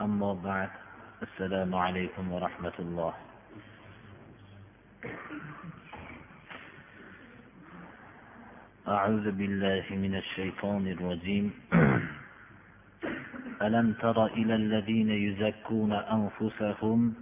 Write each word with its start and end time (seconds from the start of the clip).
أما 0.00 0.34
بعد 0.34 0.68
السلام 1.22 1.74
عليكم 1.74 2.32
ورحمة 2.32 2.72
الله. 2.78 3.12
أعوذ 8.88 9.30
بالله 9.30 9.84
من 9.90 10.14
الشيطان 10.16 10.86
الرجيم. 10.86 11.52
ألم 13.66 13.92
تر 14.02 14.26
إلى 14.26 14.54
الذين 14.54 15.10
يزكون 15.10 15.92
أنفسهم؟ 15.92 17.14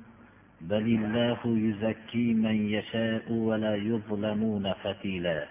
بل 0.60 0.86
الله 0.96 1.40
يزكي 1.44 2.34
من 2.34 2.56
يشاء 2.72 3.32
ولا 3.32 3.76
يظلمون 3.76 4.72
فتيلا. 4.72 5.46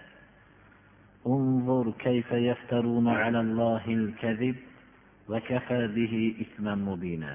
انظر 1.26 1.92
كيف 1.98 2.32
يفترون 2.32 3.08
على 3.08 3.40
الله 3.40 3.82
الكذب. 3.86 4.71
وكفى 5.29 5.87
به 5.87 6.13
إثما 6.43 6.75
مبينا 6.75 7.33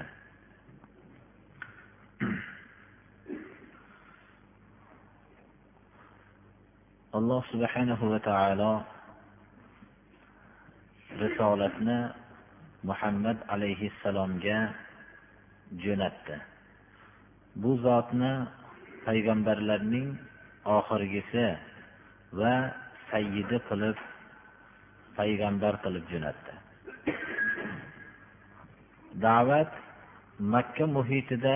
alloh 7.13 7.45
subhanahu 7.53 8.09
va 8.09 8.19
taolo 8.25 8.73
risolatni 11.21 11.97
muhammad 12.89 13.37
alayhissalomga 13.53 14.57
jo'natdi 15.83 16.37
bu 17.61 17.71
zotni 17.85 18.33
payg'ambarlarning 19.05 20.09
oxirgisi 20.77 21.45
va 22.39 22.55
sayyidi 23.13 23.57
qilib 23.69 23.97
payg'ambar 25.19 25.73
qilib 25.85 26.05
jo'natdi 26.13 26.56
Da'vat 29.26 29.70
makka 30.54 30.86
muhitida 30.96 31.54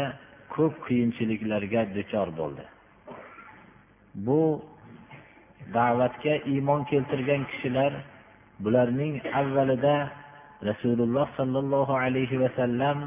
ko'p 0.55 0.75
qiyinchiliklarga 0.87 1.83
duchor 1.97 2.29
bo'ldi. 2.41 2.65
Bu 4.27 4.43
da'vatga 5.77 6.35
iymon 6.53 6.83
keltirgan 6.91 7.43
kishilar 7.51 7.93
bularning 8.65 9.15
avvalida 9.41 9.97
rasululloh 10.69 11.27
sollallohu 11.39 11.95
alayhi 12.05 12.41
vasallam 12.45 12.99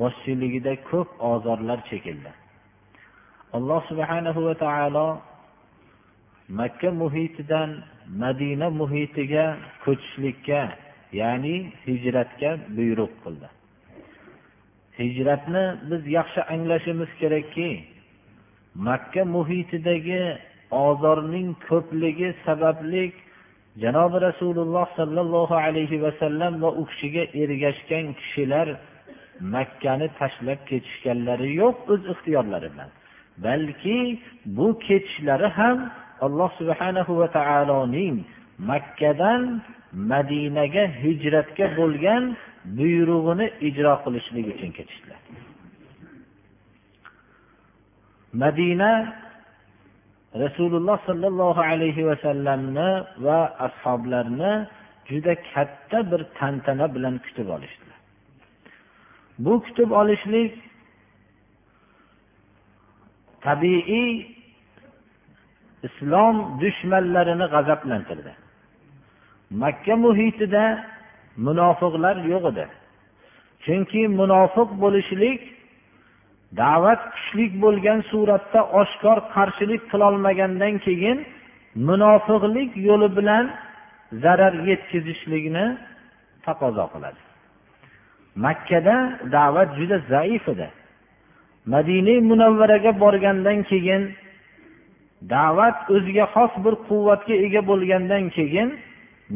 boshchiligida 0.00 0.72
ko'p 0.90 1.08
ozorlar 1.32 1.78
chekildi. 1.90 2.30
Alloh 3.56 3.80
subhanahu 3.90 4.40
va 4.46 4.54
taolo 4.64 5.08
makka 6.58 6.90
muhitidan 7.02 7.70
madina 8.22 8.66
muhitiga 8.80 9.44
ko'chishlikka 9.84 10.60
ya'ni 11.20 11.56
hijratga 11.86 12.50
buyruq 12.76 13.12
qildi. 13.24 13.48
Hijratni 15.00 15.64
biz 15.90 16.02
yaxshi 16.18 16.40
anglashimiz 16.54 17.10
kerakki 17.20 17.70
makka 18.86 19.22
muhitidagi 19.34 20.22
ozorning 20.86 21.48
ko'pligi 21.68 22.28
sababli 22.46 23.04
janobi 23.82 24.18
rasululloh 24.28 24.86
sollallohu 24.98 25.54
alayhi 25.66 26.02
vasallam 26.06 26.52
va 26.62 26.70
u 26.80 26.82
kishiga 26.90 27.24
ergashgan 27.42 28.06
kishilar 28.20 28.68
makkani 29.54 30.08
tashlab 30.20 30.60
ketishganlari 30.70 31.48
yo'q 31.62 31.76
o'z 31.92 32.02
ixtiyorlari 32.12 32.68
bilan. 32.72 32.90
Balki 33.44 33.98
bu 34.56 34.66
ketishlari 34.86 35.48
ham 35.58 35.78
alloh 36.26 36.50
subhanahu 36.60 37.12
va 37.20 37.28
taoloning 37.38 38.16
makkadan 38.70 39.42
madinaga 40.12 40.84
hijratga 41.02 41.66
bo'lgan 41.78 42.22
buyrug'ini 42.64 43.46
ijro 43.68 43.94
qilishlik 44.04 44.46
uchun 44.54 44.70
ketishdilar. 44.78 45.20
Madina 48.42 48.90
rasululloh 50.42 50.98
sollallohu 51.08 51.60
alayhi 51.72 52.06
vasallamni 52.10 52.90
va 53.24 53.40
ashoblarni 53.66 54.52
juda 55.10 55.32
katta 55.52 55.98
bir 56.10 56.20
tantana 56.38 56.86
bilan 56.94 57.14
kutib 57.26 57.48
olishdi 57.56 57.90
bu 59.44 59.62
kutib 59.62 59.90
olishlik 59.90 60.52
tabiiy 63.46 64.10
islom 65.86 66.36
dushmanlarini 66.60 67.46
g'azablantirdi. 67.54 68.32
Makka 69.62 69.94
muhitida 69.96 70.64
munofiqlar 71.46 72.16
yo'q 72.32 72.44
edi. 72.52 72.64
Chunki 73.64 74.02
munofiq 74.20 74.68
bo'lishlik 74.82 75.40
da'vat 76.60 77.00
kuchli 77.14 77.44
bo'lgan 77.62 78.00
suratda 78.10 78.60
oshkor 78.80 79.18
qarshilik 79.34 79.82
qilolmagandan 79.90 80.74
keyin 80.86 81.18
munofiqlik 81.88 82.70
yo'li 82.88 83.08
bilan 83.18 83.44
zarar 84.22 84.54
yetkazishlikni 84.68 85.66
taqozo 86.46 86.84
qiladi. 86.92 87.20
Makkada 88.44 88.96
da'vat 89.36 89.70
juda 89.78 89.98
zaif 90.12 90.44
edi. 90.54 90.68
Madina 91.72 92.14
munavvaraga 92.30 92.92
borgandan 93.02 93.58
keyin 93.70 94.02
da'vat 95.34 95.76
o'ziga 95.94 96.26
xos 96.34 96.52
bir 96.64 96.74
quvvatga 96.88 97.34
ega 97.46 97.60
bo'lgandan 97.70 98.24
keyin 98.36 98.68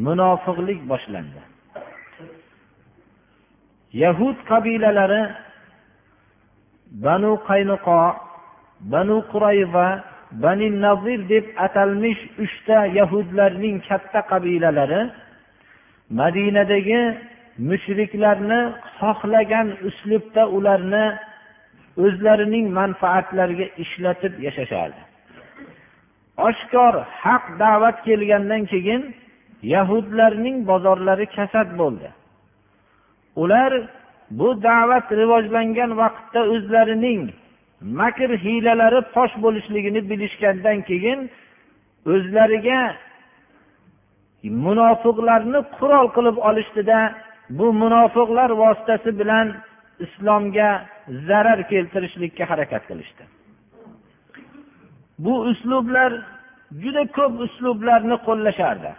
munofiqlik 0.05 0.79
boshlandi. 0.91 1.41
Yahud 4.03 4.37
qabilalari 4.49 5.23
banu 7.05 7.31
qaynuqo 7.49 8.01
banu 8.93 9.17
qurayva 9.31 9.87
bani 10.43 10.67
nazir 10.85 11.19
deb 11.33 11.45
atalmish 11.65 12.21
uchta 12.43 12.77
yahudlarning 12.99 13.77
katta 13.87 14.19
qabilalari 14.31 15.01
madinadagi 16.19 17.01
mushriklarni 17.69 18.61
xohlagan 18.99 19.67
uslubda 19.87 20.43
ularni 20.57 21.05
o'zlarining 22.03 22.65
manfaatlariga 22.79 23.67
ishlatib 23.83 24.33
yashashardi. 24.47 25.01
Oshkor 26.47 26.93
haq 27.23 27.43
da'vat 27.61 27.97
kelgandan 28.07 28.63
keyin 28.71 29.01
yahudlarning 29.73 30.57
bozorlari 30.69 31.25
kasad 31.37 31.69
bo'ldi. 31.81 32.09
Ular 33.35 33.71
bu 34.39 34.49
da'vat 34.63 35.07
rivojlangan 35.11 35.91
vaqtda 36.01 36.41
o'zlarining 36.53 37.21
makr 37.99 38.29
hiylalari 38.45 39.01
fosh 39.13 39.35
bo'lishligini 39.43 40.01
bilishgandan 40.09 40.79
keyin 40.89 41.19
o'zlariga 42.13 42.81
munofiqlarni 44.65 45.59
qurol 45.77 46.07
qilib 46.15 46.37
olishdida 46.49 46.99
bu 47.49 47.67
munofiqlar 47.81 48.49
vositasi 48.63 49.19
bilan 49.19 49.47
islomga 50.05 50.69
zarar 51.27 51.59
keltirishlikka 51.69 52.49
harakat 52.49 52.83
qilishdi. 52.89 53.23
Bu 55.19 55.33
uslublar 55.49 56.11
juda 56.81 57.03
ko'p 57.17 57.33
uslublarni 57.45 58.17
qo'llashardi. 58.27 58.91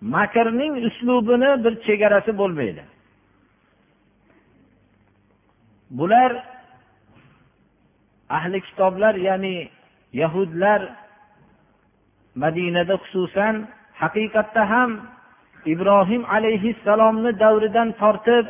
Makrning 0.00 0.74
uslubini 0.88 1.50
bir 1.64 1.74
chegarasi 1.86 2.32
bo'lmaydi. 2.40 2.82
Bular 5.98 6.32
ahli 8.36 8.58
kitoblar 8.66 9.14
ya'ni 9.28 9.56
yahudlar 10.20 10.80
madinada 12.42 12.96
xususan 13.02 13.54
haqiqatda 14.02 14.62
ham 14.72 14.90
ibrohim 15.72 16.22
alayhissalomni 16.36 17.30
davridan 17.42 17.88
tortib 18.00 18.46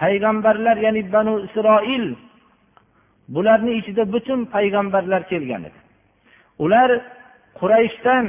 payg'ambarlar 0.00 0.76
ya'ni 0.86 1.02
banu 1.14 1.34
isroil 1.46 2.04
bularni 3.34 3.72
ichida 3.80 4.04
butun 4.14 4.40
payg'ambarlar 4.54 5.22
kelgan 5.30 5.62
edi. 5.68 5.78
Ular 6.64 6.90
qurayshdan 7.60 8.26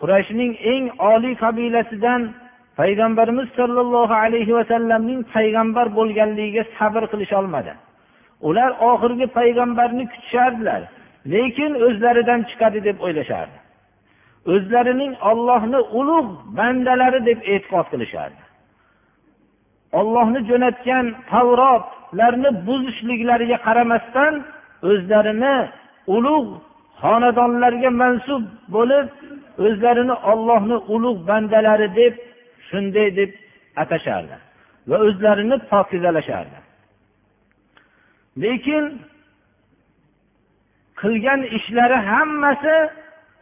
qurayshning 0.00 0.52
eng 0.72 0.84
oliy 1.12 1.34
qabilasidan 1.44 2.22
payg'ambarimiz 2.80 3.48
sollallohu 3.58 4.14
alayhi 4.24 4.52
vasallamning 4.58 5.20
payg'ambar 5.34 5.86
bo'lganligiga 5.98 6.62
sabr 6.78 7.02
qilisholmadi 7.12 7.72
ular 8.48 8.70
oxirgi 8.90 9.26
payg'ambarni 9.38 10.04
kutishardilar 10.12 10.82
lekin 11.26 11.72
o'zlaridan 11.86 12.40
chiqadi 12.50 12.80
deb 12.88 12.96
o'ylashardi. 13.04 13.58
O'zlarining 14.52 15.12
ollohni 15.30 15.80
ulug' 16.00 16.32
bandalari 16.58 17.20
deb 17.28 17.38
e'tiqod 17.52 17.86
qilishardi. 17.92 18.42
Ollohni 20.00 20.40
jo'natgan 20.50 21.06
tavrotlarni 21.32 22.50
buzishliklariga 22.66 23.58
qaramasdan 23.66 24.34
o'zlarini 24.90 25.56
ulug' 26.16 26.50
xonadonlarga 27.02 27.90
mansub 28.02 28.42
bo'lib 28.74 29.06
o'zlarini 29.66 30.14
ollohni 30.32 30.76
ulug' 30.94 31.20
bandalari 31.30 31.88
deb 32.00 32.12
shunday 32.72 33.08
deb 33.18 33.30
atashardi 33.82 34.36
va 34.90 34.96
o'zlarini 35.06 35.56
pokizalashardi 35.72 36.58
lekin 38.44 38.84
qilgan 41.02 41.40
ishlari 41.58 41.98
hammasi 42.10 42.76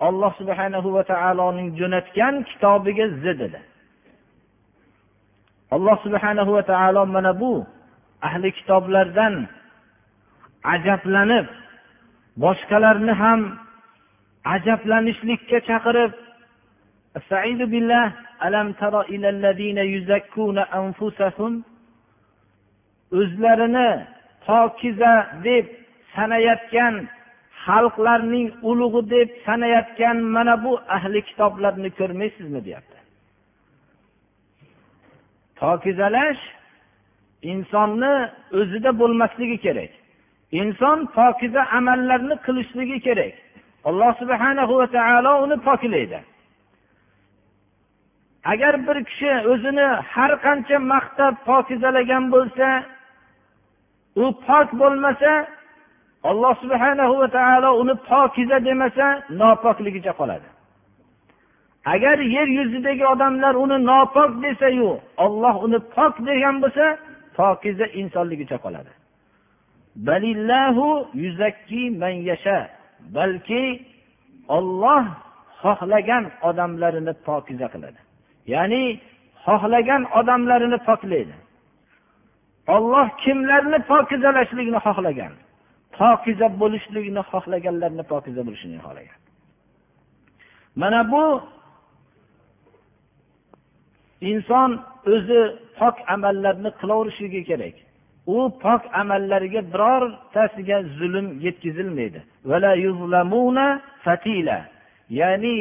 alloh 0.08 0.32
subhanahu 0.40 0.88
va 0.96 1.02
taoloning 1.12 1.68
jo'natgan 1.80 2.34
kitobiga 2.50 3.06
zid 3.22 3.40
edi. 3.48 3.60
Alloh 5.76 5.96
subhanahu 6.04 6.50
va 6.56 6.62
taolo 6.72 7.02
mana 7.16 7.32
bu 7.40 7.52
ahli 8.28 8.48
kitoblardan 8.58 9.34
ajablanib 10.74 11.46
boshqalarni 12.44 13.12
ham 13.22 13.40
ajablanishlikka 14.54 15.58
chaqirib 15.68 16.12
o'zlarini 23.18 24.06
pokiza 24.46 25.12
deb 25.44 25.66
sanayotgan 26.14 26.94
xalqlarning 27.64 28.48
ulug'i 28.70 29.02
deb 29.14 29.28
sanayotgan 29.46 30.16
mana 30.34 30.54
bu 30.64 30.72
ahli 30.96 31.20
kitoblarni 31.28 31.90
ko'rmaysizmi 31.98 32.60
deyapti. 32.66 32.98
Pokizalash 35.60 36.42
insonni 37.52 38.14
o'zida 38.58 38.90
bo'lmasligi 39.00 39.58
kerak. 39.66 39.92
Inson 40.60 40.98
pokiza 41.16 41.62
amallarni 41.78 42.36
qilishligi 42.46 42.98
kerak. 43.06 43.34
Alloh 43.88 44.12
subhana 44.20 44.62
va 44.70 44.86
taolo 44.96 45.32
uni 45.44 45.56
poklaydi 45.68 46.20
agar 48.44 48.86
bir 48.86 49.04
kishi 49.04 49.32
o'zini 49.52 49.86
har 50.12 50.32
qancha 50.44 50.78
maqtab 50.92 51.34
pokizalagan 51.46 52.24
bo'lsa 52.34 52.68
u 54.22 54.24
pok 54.46 54.68
bo'lmasa 54.80 55.32
alloh 56.30 56.54
subhanahu 56.62 57.14
va 57.20 57.28
taolo 57.36 57.70
uni 57.80 57.94
pokiza 58.10 58.64
demasa 58.64 59.06
nopokligicha 59.40 60.12
qoladi. 60.20 60.48
Agar 61.84 62.18
yer 62.18 62.48
yuzidagi 62.58 63.04
odamlar 63.06 63.54
uni 63.64 63.78
nopok 63.90 64.30
desayu 64.42 64.90
olloh 65.24 65.54
uni 65.64 65.78
pok 65.94 66.14
degan 66.28 66.56
bo'lsa 66.62 66.86
pokiza 67.36 67.86
insonligicha 68.00 68.56
qoladi. 68.64 68.92
Balki 73.16 73.64
olloh 74.56 75.04
xohlagan 75.62 76.24
odamlarini 76.48 77.12
pokiza 77.26 77.66
qiladi. 77.74 78.00
Ya'ni 78.46 79.00
xohlagan 79.44 80.02
odamlarini 80.18 80.78
poklaydi. 80.88 81.34
Olloh 82.74 83.06
kimlarni 83.22 83.78
pokizalashlikni 83.90 84.80
xohlagan 84.86 85.32
pokiza 85.98 86.48
bo'lishlikni 86.60 87.22
xohlaganlarni 87.30 88.04
pokiza 88.12 88.42
bo'lishini 88.46 88.78
xohlagan. 88.86 89.18
Mana 90.80 91.00
bu 91.12 91.24
inson 94.30 94.70
o'zi 95.14 95.40
pok 95.78 95.96
amallarni 96.14 96.70
qilaverishligi 96.80 97.42
kerak. 97.50 97.76
U 98.36 98.38
pok 98.64 98.82
amallariga 99.00 99.62
birortasiga 99.72 100.78
zulm 100.98 101.26
yetkazilmaydi. 101.46 102.20
Ya'ni 105.20 105.56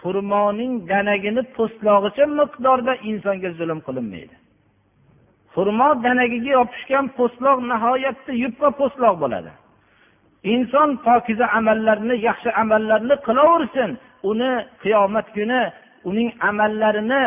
xurmoning 0.00 0.72
danagini 0.90 1.42
po'stlog'icha 1.56 2.24
miqdorda 2.38 2.92
insonga 3.10 3.50
zulm 3.58 3.80
qilinmaydi. 3.86 4.34
Xurmo 5.54 5.88
danagiga 6.04 6.50
yopishgan 6.58 7.06
po'stloq 7.18 7.58
nihoyatda 7.70 8.32
yupqa 8.44 8.68
po'stloq 8.80 9.14
bo'ladi. 9.22 9.52
Inson 10.54 10.88
pokiza 11.06 11.46
amallarni 11.58 12.14
yaxshi 12.28 12.50
amallarni 12.62 13.14
qilaversin 13.26 13.90
uni 14.30 14.52
qiyomat 14.82 15.26
kuni 15.36 15.60
uning 16.10 16.30
amallarini 16.48 17.24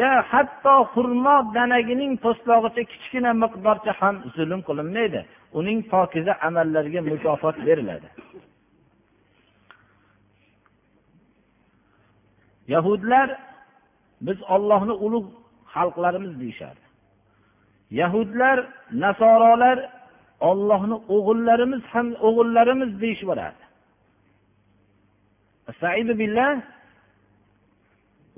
ya 0.00 0.10
hatto 0.30 0.74
xurmo 0.94 1.36
danagining 1.56 2.12
po'stlog'icha 2.24 2.82
kichkina 2.92 3.30
miqdorcha 3.42 3.92
ham 4.00 4.14
zulm 4.36 4.60
qilinmaydi. 4.68 5.20
Uning 5.58 5.78
pokiza 5.92 6.32
amallariga 6.48 7.00
mukofot 7.10 7.56
beriladi. 7.66 8.08
yahudlar 12.67 13.27
biz 14.21 14.37
ollohni 14.55 14.91
ulug' 15.05 15.29
xalqlarimiz 15.73 16.33
deyishardi 16.41 16.85
yahudlar 18.01 18.57
nasorolar 19.03 19.77
ollohni 20.49 20.95
o'g'illarimiz 21.15 21.83
ham 21.93 22.07
o'g'illarimiz 22.27 22.91
deyishveradi 23.01 23.63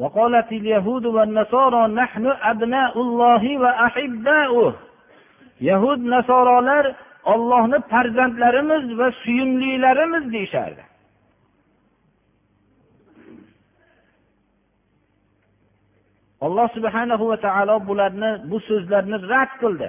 وقالت 0.01 0.50
اليهود 0.51 1.06
والنصارى 1.16 1.83
نحن 2.01 2.25
أبناء 2.51 2.94
الله 3.06 3.44
وأحباؤه 3.63 4.74
yahud 5.62 6.00
nasorolar 6.10 6.95
ollohni 7.24 7.80
farzandlarimiz 7.89 8.98
va 8.98 9.12
suyumlilarimiz 9.12 10.33
deyishardi 10.33 10.83
Alloh 16.40 16.66
subhanahu 16.76 17.25
va 17.31 17.37
taolo 17.46 17.76
bularni 17.88 18.31
bu 18.50 18.58
so'zlarni 18.69 19.16
rad 19.32 19.52
qildi. 19.62 19.88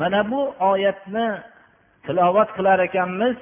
Mana 0.00 0.20
bu 0.30 0.40
oyatni 0.70 1.28
tilovat 2.04 2.50
qilar 2.56 2.78
ekanmiz. 2.88 3.36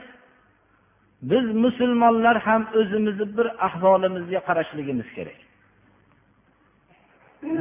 Biz 1.31 1.45
musulmonlar 1.64 2.37
ham 2.47 2.62
o'zimizni 2.78 3.26
bir 3.37 3.49
ahvolimizga 3.66 4.40
qarashligimiz 4.49 5.09
kerak. 5.16 5.40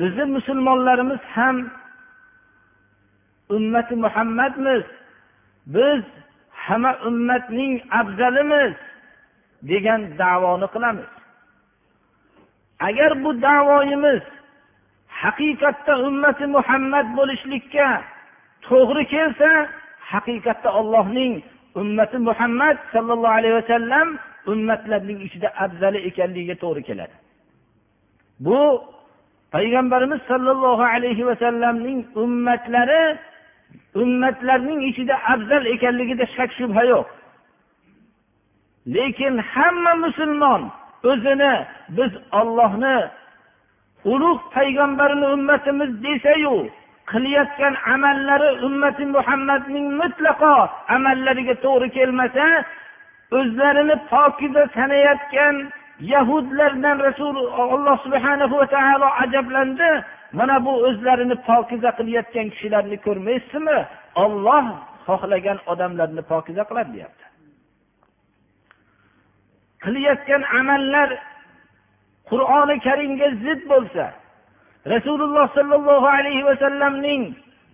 Bizni 0.02 0.26
musulmonlarimiz 0.38 1.22
ham 1.36 1.58
ummati 3.56 3.96
muhammadmiz. 4.06 4.84
Biz 5.76 6.04
hamma 6.66 6.92
ummatning 7.08 7.74
afzalimiz 8.00 8.74
degan 9.70 10.02
davoni 10.18 10.68
qilamiz. 10.74 11.15
Agar 12.80 13.24
bu 13.24 13.42
davoyimiz 13.42 14.22
haqiqatda 15.22 15.94
ummati 16.08 16.46
muhammad 16.56 17.08
bo'lishlikka 17.18 17.88
to'g'ri 18.68 19.04
kelsa 19.14 19.50
haqiqatda 20.12 20.70
ollohning 20.80 21.34
ummati 21.82 22.18
muhammad 22.18 22.78
sollallohu 22.94 23.38
alayhi 23.40 23.56
vasallam 23.62 24.08
ummatlarning 24.52 25.20
ichida 25.28 25.50
afzali 25.64 26.00
ekanligiga 26.10 26.56
to'g'ri 26.64 26.84
keladi. 26.90 27.16
Bu 28.46 28.62
payg'ambarimiz 29.56 30.22
sollallohu 30.32 30.84
alayhi 30.96 31.26
vasallamning 31.26 32.00
ummatlari 32.24 33.04
ummatlarning 34.02 34.80
ichida 34.90 35.16
afzal 35.34 35.64
ekanligida 35.76 36.26
shak 36.36 36.52
shubha 36.60 36.84
yo'q. 36.94 37.08
Lekin 38.96 39.34
hamma 39.54 39.94
musulmon 40.06 40.62
o'zini 41.12 41.54
biz 41.98 42.12
ollohni 42.40 42.98
ulug' 44.14 44.44
payg'ambarini 44.56 45.28
ummatimiz 45.36 45.92
desayu 46.06 46.56
qilayotgan 47.12 47.74
amallari 47.94 48.50
ummati 48.68 49.06
muhammadning 49.16 49.88
mutlaqo 50.02 50.56
amallariga 50.96 51.56
to'g'ri 51.66 51.88
kelmasa 51.98 52.46
o'zlarini 53.40 53.96
pokiza 54.12 54.64
sanayotgan 54.78 55.56
yahudlardan 56.14 56.98
rasul 57.08 57.36
alloh 57.74 57.96
subhana 58.06 58.46
va 58.52 58.66
taolo 58.76 59.08
ajablandi 59.24 59.92
mana 60.38 60.66
bu 60.66 60.74
o'zlarini 60.88 61.36
pokiza 61.50 61.90
qilayotgan 61.98 62.48
kishilarni 62.54 62.98
ko'rmaysizmi? 63.06 63.78
Olloh 64.24 64.66
xohlagan 65.08 65.58
odamlarni 65.72 66.24
pokiza 66.32 66.64
qiladi 66.70 66.92
deyapti. 66.96 67.25
Qilayotgan 69.86 70.44
amallar 70.60 71.10
qur'oni 72.30 72.76
karimga 72.88 73.28
zid 73.44 73.62
bo'lsa 73.72 74.06
rasululloh 74.94 75.46
sollallohu 75.58 76.08
alayhi 76.18 76.44
vasallamning 76.50 77.24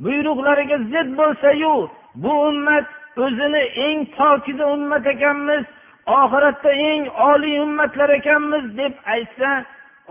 buyruqlariga 0.05 0.77
zid 0.93 1.09
bo'lsayu 1.19 1.75
bu 2.23 2.31
ummat 2.49 2.85
o'zini 3.25 3.63
eng 3.85 3.99
pokiza 4.17 4.65
ummat 4.75 5.03
ekanmiz 5.13 5.63
oxiratda 6.19 6.71
eng 6.89 7.03
oliy 7.31 7.55
ummatlar 7.65 8.09
ekanmiz 8.19 8.65
deb 8.77 8.93
aytsa 9.13 9.49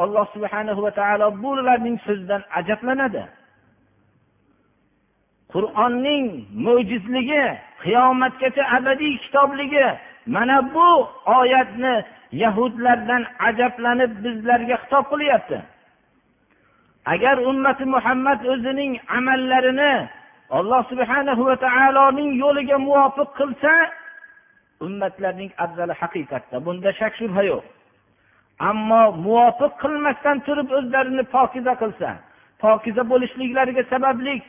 alloh 0.02 0.26
subhanahu 0.34 0.80
va 0.86 0.90
taolo 1.00 1.26
bularning 1.42 1.96
so'zidan 2.06 2.42
ajablanadi. 2.58 3.24
Qur'onning 5.52 6.26
mo'jizligi 6.66 7.44
qiyomatgacha 7.82 8.62
abadiy 8.76 9.14
kitobligi 9.24 9.86
mana 10.26 10.74
bu 10.74 11.08
oyatni 11.26 12.04
yahudlardan 12.32 13.26
ajablanib 13.48 14.12
bizlarga 14.24 14.76
xitob 14.82 15.04
qilyapti. 15.12 15.58
Agar 17.12 17.36
ummati 17.50 17.84
muhammad 17.84 18.40
o'zining 18.52 18.92
amallarini 19.18 20.08
alloh 20.50 20.82
subhanahu 20.90 21.42
va 21.48 21.56
taoloning 21.66 22.30
yo'liga 22.42 22.76
muvofiq 22.78 23.30
qilsa 23.40 23.72
ummatlarning 24.86 25.50
afzali 25.64 25.94
haqiqatda. 26.00 26.56
Bunda 26.66 26.90
shak 27.00 27.12
shubha 27.20 27.42
yo'q. 27.50 27.64
Ammo 28.70 29.02
muvofiq 29.26 29.72
qilmasdan 29.82 30.36
turib 30.46 30.68
o'zlarini 30.78 31.24
pokiza 31.36 31.74
qilsa 31.82 32.10
pokiza 32.64 33.02
bo'lishliklariga 33.12 33.82
sabablik 33.92 34.42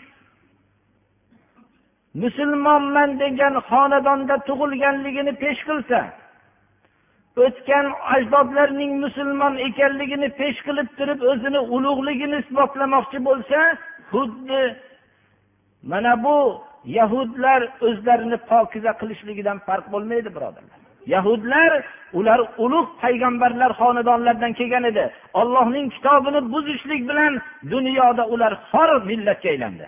musulmonman 2.13 3.19
degan 3.19 3.53
xonadonda 3.69 4.35
tug'ilganligini 4.47 5.33
pesh 5.43 5.61
qilsa 5.69 5.99
o'tgan 7.45 7.85
ajdodlarning 8.15 8.91
musulmon 9.03 9.53
ekanligini 9.67 10.29
pesh 10.39 10.59
qilib 10.67 10.89
turib 10.97 11.19
o'zini 11.31 11.61
ulug'ligini 11.75 12.37
isbotlamoqchi 12.43 13.19
bo'lsa 13.27 13.59
xuddi 14.11 14.63
mana 15.91 16.13
bu 16.23 16.37
yahudlar 16.85 17.61
o'zlarini 17.87 18.37
pokiza 18.51 18.91
qilishligidan 19.01 19.57
farq 19.67 19.85
bo'lmaydi 19.93 20.29
birodarlar. 20.35 20.77
Yahudlar 21.13 21.71
ular 22.13 22.39
ulug' 22.63 22.89
payg'ambarlar 23.01 23.71
xonadonlaridan 23.81 24.53
kelgan 24.59 24.83
edi. 24.91 25.05
Ollohning 25.33 25.87
kitobini 25.95 26.41
buzishlik 26.53 27.01
bilan 27.09 27.33
dunyoda 27.73 28.23
ular 28.33 28.53
xor 28.71 28.89
millatga 29.09 29.49
aylandi. 29.49 29.85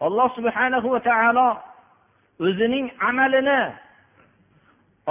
Alloh 0.00 0.28
subhanahu 0.36 0.88
va 0.94 1.00
taolo 1.00 1.48
o'zining 2.46 2.86
amalini 3.08 3.62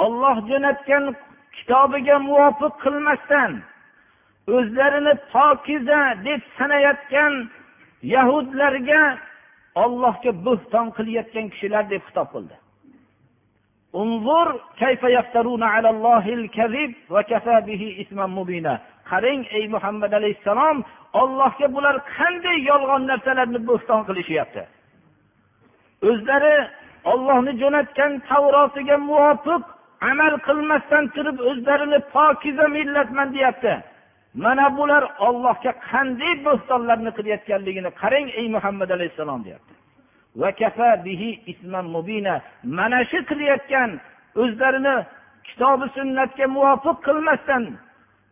olloh 0.04 0.36
jo'natgan 0.50 1.04
kitobiga 1.58 2.16
muvofiq 2.30 2.74
qilmasdan 2.84 3.52
o'zlarini 4.56 5.14
pokiza 5.34 6.02
deb 6.26 6.42
sanayotgan 6.58 7.34
yahudlarga 8.14 9.02
ollohga 9.84 10.32
bo'xton 10.46 10.88
qilayotgan 10.98 11.46
kishilar 11.54 11.84
deb 11.94 12.02
xitob 12.08 12.28
qildi. 12.36 12.56
Qarang 19.12 19.42
ey 19.58 19.66
muhammad 19.76 20.12
alayhissalom 20.20 20.78
ollohga 21.22 21.68
bular 21.76 21.96
qanday 22.18 22.58
yolg'on 22.70 23.04
narsalarni 23.12 23.60
bo'xton 23.70 24.02
qilishyapti. 24.08 24.64
O'zlari 26.10 26.56
ollohni 27.12 27.52
jo'natgan 27.62 28.12
tavrotiga 28.30 28.98
muvofiq 29.10 29.64
amal 30.12 30.34
qilmasdan 30.48 31.04
turib 31.16 31.38
o'zlarini 31.50 32.00
pokiza 32.14 32.66
millatman 32.78 33.28
deyapti. 33.36 33.74
Mana 34.44 34.66
bular 34.78 35.04
ollohga 35.28 35.72
qanday 35.90 36.34
bo'xtonlarni 36.46 37.12
qilayotganligini 37.18 37.92
qarang 38.02 38.28
ey 38.40 38.48
muhammad 38.56 38.90
alayhissalom 38.96 39.42
deyapti. 39.48 39.74
Mana 42.78 43.00
shu 43.12 43.20
qilayotgan 43.30 43.90
o'zlarini 44.44 44.96
kitobi 45.48 45.86
sunnatga 45.98 46.46
muvofiq 46.56 46.98
qilmasdan 47.08 47.64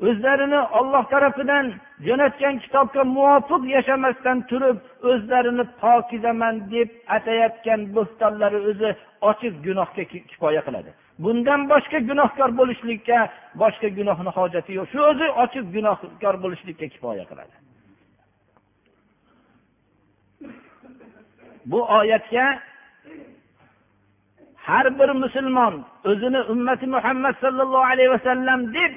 o'zlarini 0.07 0.61
olloh 0.79 1.03
tarafidan 1.13 1.65
jo'natgan 2.07 2.55
kitobga 2.63 3.03
muvofiq 3.15 3.63
yashamasdan 3.75 4.37
turib 4.49 4.77
o'zlarini 5.11 5.65
pokizaman 5.81 6.55
deb 6.73 6.89
atayotgan 7.15 7.81
bo'xtonlari 7.95 8.59
o'zi 8.69 8.89
ochiq 9.29 9.53
gunohga 9.65 10.03
kifoya 10.31 10.61
qiladi. 10.67 10.91
Bundan 11.23 11.61
boshqa 11.71 11.99
gunohkor 12.09 12.49
bo'lishlikka 12.59 13.19
boshqa 13.61 13.87
gunohni 13.97 14.31
hojati 14.37 14.71
yo'q. 14.77 14.87
Shu 14.93 14.99
o'zi 15.11 15.27
ochiq 15.43 15.65
gunohkor 15.75 16.35
bo'lishlikka 16.43 16.85
kifoya 16.93 17.25
qiladi. 17.31 17.55
Bu 21.71 21.79
oyatga 21.99 22.45
har 24.67 24.85
bir 24.99 25.09
musulmon 25.23 25.73
o'zini 26.09 26.41
ummati 26.53 26.85
muhammad 26.95 27.35
sollallohu 27.43 27.89
alayhi 27.91 28.11
vasallam 28.15 28.59
deb 28.77 28.93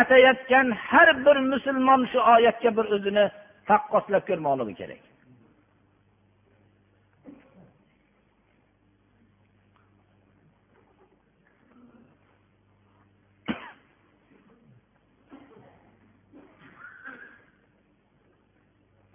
atayotgan 0.00 0.70
har 0.88 1.08
bir 1.24 1.36
musulmon 1.52 2.06
shu 2.12 2.18
oyatga 2.34 2.70
bir 2.76 2.86
o'zini 2.96 3.24
taqqoslab 3.68 4.22
ko'rmoqligi 4.28 4.74
kerak. 4.82 5.02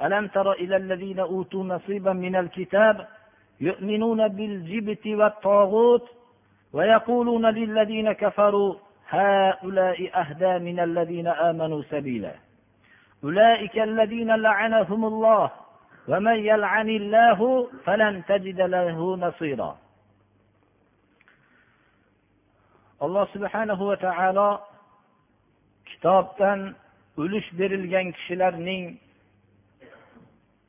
ألم 0.05 0.27
تر 0.27 0.51
إلى 0.51 0.75
الذين 0.77 1.19
أوتوا 1.19 1.63
نصيبا 1.63 2.13
من 2.13 2.35
الكتاب 2.35 3.07
يؤمنون 3.61 4.27
بالجبت 4.27 5.07
والطاغوت 5.07 6.05
ويقولون 6.73 7.45
للذين 7.45 8.11
كفروا 8.11 8.73
هؤلاء 9.08 10.20
أهدى 10.20 10.58
من 10.58 10.80
الذين 10.80 11.26
آمنوا 11.28 11.82
سبيلا 11.90 12.34
أولئك 13.24 13.78
الذين 13.78 14.30
لعنهم 14.36 15.04
الله 15.04 15.50
ومن 16.08 16.36
يلعن 16.38 16.88
الله 16.88 17.68
فلن 17.84 18.22
تجد 18.28 18.60
له 18.60 19.16
نصيرا 19.16 19.76
alloh 23.02 23.26
subhanahu 23.34 23.82
va 23.90 23.96
taolo 23.98 24.50
kitobdan 25.90 26.60
ulush 27.22 27.48
berilgan 27.58 28.12
kishilarning 28.16 28.84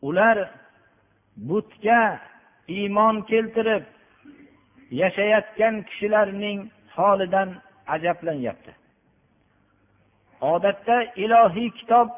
ular 0.09 0.37
butga 1.49 2.01
iymon 2.77 3.15
keltirib 3.29 3.83
yashayotgan 5.01 5.75
kishilarning 5.89 6.59
holidan 6.95 7.49
ajablanyapti. 7.94 8.72
Odatda 10.40 10.96
ilohiy 11.24 11.70
kitobdan 11.78 12.12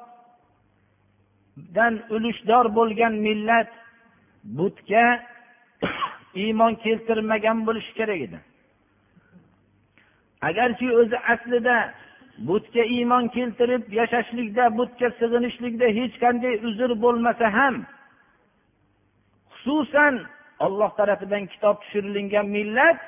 ulushdor 2.11 2.67
bo'lgan 2.79 3.15
millat 3.27 3.71
butga 4.59 5.07
iymon 6.43 6.75
keltirmagan 6.85 7.59
bo'lishi 7.67 7.93
kerak 7.99 8.21
edi. 8.27 8.39
Agarki 10.49 10.87
o'zi 11.01 11.19
aslida 11.33 11.77
butga 12.49 12.85
iymon 12.97 13.29
keltirib 13.37 13.85
yashashlikda 14.01 14.65
butga 14.79 15.09
sig'inishlikda 15.21 15.87
hech 15.99 16.15
qanday 16.25 16.55
uzr 16.69 16.91
bo'lmasa 17.05 17.47
ham 17.59 17.75
xususan 19.61 20.15
olloh 20.67 20.91
tarafidan 20.99 21.45
kitob 21.53 21.77
tushirilgan 21.83 22.47
millat 22.57 22.99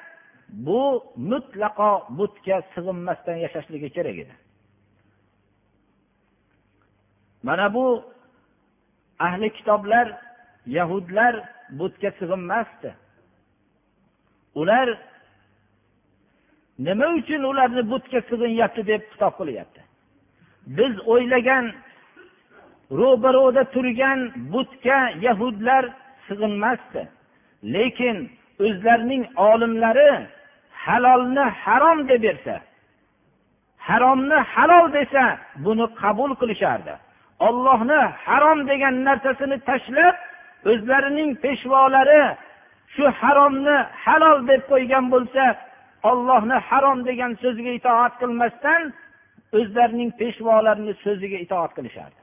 bu 0.52 1.04
mutlaqo 1.16 2.06
butga 2.18 2.62
sig'inmasdan 2.74 3.36
yashashligi 3.44 3.90
kerak 3.90 4.18
edi. 4.18 4.34
Mana 7.42 7.74
bu 7.74 8.04
ahli 9.18 9.52
kitoblar 9.52 10.06
yahudlar 10.66 11.34
butga 11.70 12.10
sig'inmasdi. 12.10 12.94
Ular 14.54 14.98
nima 16.78 17.06
uchun 17.18 17.42
ularni 17.42 17.90
butga 17.90 18.20
sig'inyapti 18.30 18.86
deb 18.86 19.02
xitob 19.12 19.32
qilyapti? 19.40 19.80
Biz 20.66 20.94
o'ylagan 21.12 21.72
ro'baro'da 23.00 23.64
turgan 23.74 24.20
butga 24.52 24.98
yahudlar 25.26 25.84
sig'inmasdi. 26.28 27.02
Lekin 27.74 28.16
o'zlarining 28.60 29.24
olimlari 29.36 30.10
halolni 30.84 31.44
harom 31.62 31.98
deb 32.08 32.22
bersa 32.26 32.56
haromni 33.88 34.38
halol 34.54 34.86
desa 34.96 35.24
buni 35.64 35.86
qabul 36.00 36.30
qilishardi. 36.40 36.94
Ollohni 37.48 38.00
harom 38.26 38.58
degan 38.70 38.94
narsasini 39.06 39.58
tashlab 39.68 40.16
o'zlarining 40.70 41.30
peshvolari 41.44 42.22
shu 42.94 43.04
haromni 43.20 43.76
halol 44.04 44.38
deb 44.50 44.62
qo'ygan 44.70 45.04
bo'lsa 45.14 45.44
ollohni 46.10 46.56
harom 46.68 46.98
degan 47.08 47.32
so'ziga 47.42 47.72
itoat 47.78 48.12
qilmasdan 48.20 48.82
o'zlarining 49.58 50.10
peshvolarini 50.20 50.94
so'ziga 51.04 51.38
itoat 51.44 51.72
qilishardi. 51.76 52.20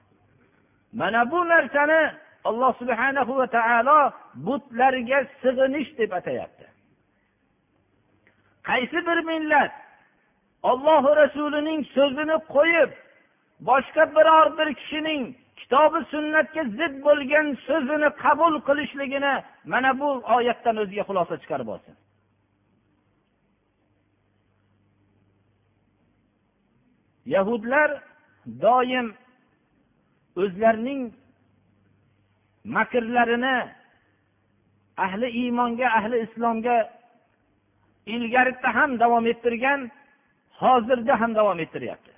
Mana 0.99 1.21
bu 1.31 1.39
narsani 1.53 2.01
alloh 2.49 2.71
subhanahu 2.81 3.31
va 3.39 3.47
taolo 3.57 3.99
butlarga 4.45 5.19
sig'inish 5.41 5.89
deb 5.99 6.11
atayapti. 6.19 6.58
Qaysi 8.69 8.99
bir 9.07 9.19
millat 9.31 9.71
ollohu 10.69 11.09
rasulining 11.21 11.81
so'zini 11.95 12.37
qo'yib 12.55 12.91
boshqa 13.69 14.03
biror 14.15 14.47
bir 14.57 14.69
kishining 14.79 15.21
kitobi 15.59 15.99
sunnatga 16.13 16.63
zid 16.77 16.93
bo'lgan 17.07 17.47
so'zini 17.67 18.09
qabul 18.23 18.53
qilishligini 18.67 19.33
mana 19.71 19.91
bu 19.99 20.09
oyatdan 20.35 20.75
o'ziga 20.83 21.03
xulosa 21.09 21.35
chiqarib 21.41 21.67
olsin. 21.75 21.95
Yahudlar 27.35 27.89
doim 28.65 29.07
o'zlarining 30.41 31.01
makrlarini 32.75 33.57
ahli 35.05 35.27
iymonga 35.41 35.87
ahli 35.99 36.17
islomga 36.25 36.98
ilgarida 38.08 38.74
ham 38.74 38.98
davom 38.98 39.26
ettirgan 39.26 39.90
hozirda 40.60 41.20
ham 41.20 41.34
davom 41.34 41.58
ettiryapti 41.64 42.12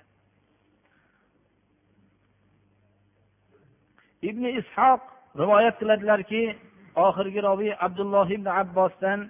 ibn 4.29 4.43
ishoq 4.59 5.01
rivoyat 5.41 5.75
qiladilarki 5.79 6.43
oxirgi 6.95 7.41
roviy 7.49 7.73
abdulloh 7.87 8.27
ibn 8.37 8.47
abbosdan 8.61 9.21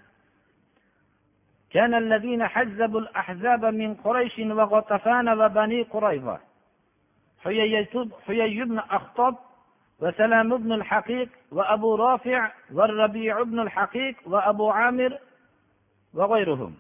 كان 1.70 1.94
الذين 1.94 2.48
حزبوا 2.48 3.00
الأحزاب 3.00 3.66
من 3.66 3.96
قريش 3.96 4.40
وغطفان 4.40 5.28
وبني 5.40 5.82
قريظة 5.82 6.40
حيي 7.44 8.64
بن 8.64 8.80
أخطب 8.80 9.36
وسلام 10.00 10.58
بن 10.58 10.72
الحقيق 10.72 11.30
وأبو 11.52 11.96
رافع 11.96 12.52
والربيع 12.74 13.44
بن 13.44 13.60
الحقيق 13.60 14.16
وأبو 14.26 14.70
عامر 14.70 15.18
وغيرهم. 16.15 16.75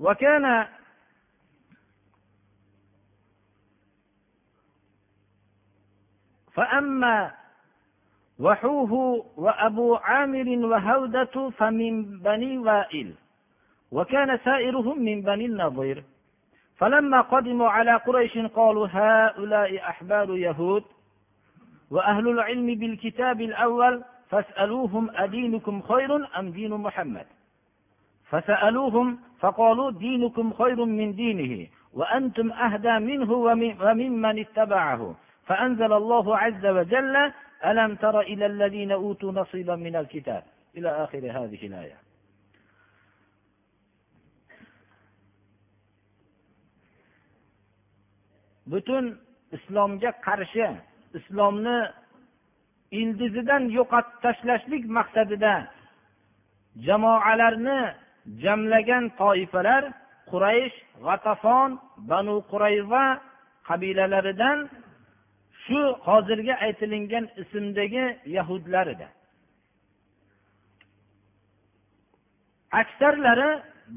وكان 0.00 0.66
فأما 6.52 7.32
وحوه 8.38 8.92
وأبو 9.36 9.94
عامر 9.94 10.66
وهودة 10.66 11.50
فمن 11.50 12.18
بني 12.18 12.58
وائل 12.58 13.14
وكان 13.92 14.38
سائرهم 14.44 15.02
من 15.02 15.22
بني 15.22 15.46
النضير. 15.46 16.04
فلما 16.76 17.20
قدموا 17.20 17.68
على 17.68 17.96
قريش 17.96 18.38
قالوا 18.38 18.88
هؤلاء 18.90 19.78
أحبار 19.78 20.36
يهود 20.36 20.84
وأهل 21.90 22.28
العلم 22.28 22.66
بالكتاب 22.66 23.40
الأول 23.40 24.04
فاسألوهم 24.32 25.10
أدينكم 25.16 25.82
خير 25.82 26.38
أم 26.38 26.50
دين 26.50 26.70
محمد؟ 26.70 27.26
فسألوهم 28.30 29.18
فقالوا 29.40 29.90
دينكم 29.90 30.52
خير 30.52 30.84
من 30.84 31.14
دينه 31.14 31.66
وأنتم 31.92 32.52
أهدى 32.52 32.98
منه 32.98 33.32
وممن 33.32 34.38
اتبعه. 34.38 35.16
فأنزل 35.46 35.92
الله 35.92 36.38
عز 36.38 36.66
وجل 36.66 37.32
ألم 37.64 37.94
تر 37.94 38.20
إلى 38.20 38.46
الذين 38.46 38.92
أوتوا 38.92 39.32
نصيبا 39.32 39.76
من 39.76 39.96
الكتاب؟ 39.96 40.42
إلى 40.76 40.90
آخر 41.04 41.18
هذه 41.18 41.66
الآية. 41.66 41.98
butun 48.72 49.18
islomga 49.52 50.12
qarshi 50.24 50.66
islomni 51.18 51.76
ildizidan 53.00 53.62
yo'qotib 53.78 54.16
tashlashlik 54.24 54.84
maqsadida 54.98 55.54
jamoalarni 56.86 57.80
jamlagan 58.44 59.04
toifalar 59.20 59.82
quraysh 60.30 60.76
g'atafon 61.06 61.70
banu 62.10 62.34
qurayva 62.52 63.04
qabilalaridan 63.68 64.58
shu 65.64 65.80
hozirgi 66.06 66.54
aytilingan 66.66 67.24
ismdagi 67.42 68.04
yahudlar 68.36 68.86
edi. 68.94 69.06
Aksarlari 72.80 73.50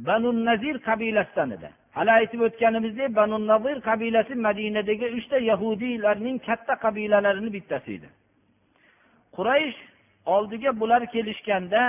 banu 0.08 0.30
nazir 0.46 0.76
qabilasidan 0.90 1.50
edi. 1.58 1.70
Hali 1.98 2.12
aytib 2.20 2.42
o'tganimizdek 2.48 3.10
banu 3.20 3.38
nazir 3.52 3.78
qabilasi 3.90 4.34
madinadagi 4.48 5.08
uchta 5.18 5.38
yahudiylarning 5.52 6.38
katta 6.48 6.74
qabilalarini 6.86 7.50
bittasi 7.58 7.92
edi. 7.98 8.10
Quraysh 9.38 9.80
oldiga 10.36 10.72
bular 10.82 11.02
kelishganda 11.14 11.82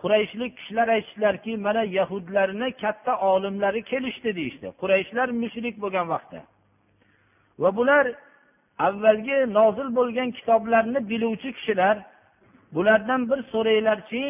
qurayshlik 0.00 0.52
kishilar 0.58 0.88
aytishdilarki 0.96 1.52
mana 1.66 1.82
yahudlarni 1.98 2.68
katta 2.82 3.12
olimlari 3.32 3.82
kelishdi 3.82 4.30
deyishdi. 4.38 4.66
Qurayshlar 4.80 5.28
mushrik 5.42 5.76
bo'lgan 5.82 6.06
vaqtda. 6.14 6.40
Va 7.62 7.70
bular 7.78 8.04
avvalgi 8.86 9.38
nozil 9.58 9.88
bo'lgan 9.98 10.30
kitoblarni 10.38 11.00
biluvchi 11.10 11.50
kishilar 11.58 11.96
bulardan 12.74 13.30
bir 13.30 13.40
so'ranglarchi 13.52 14.24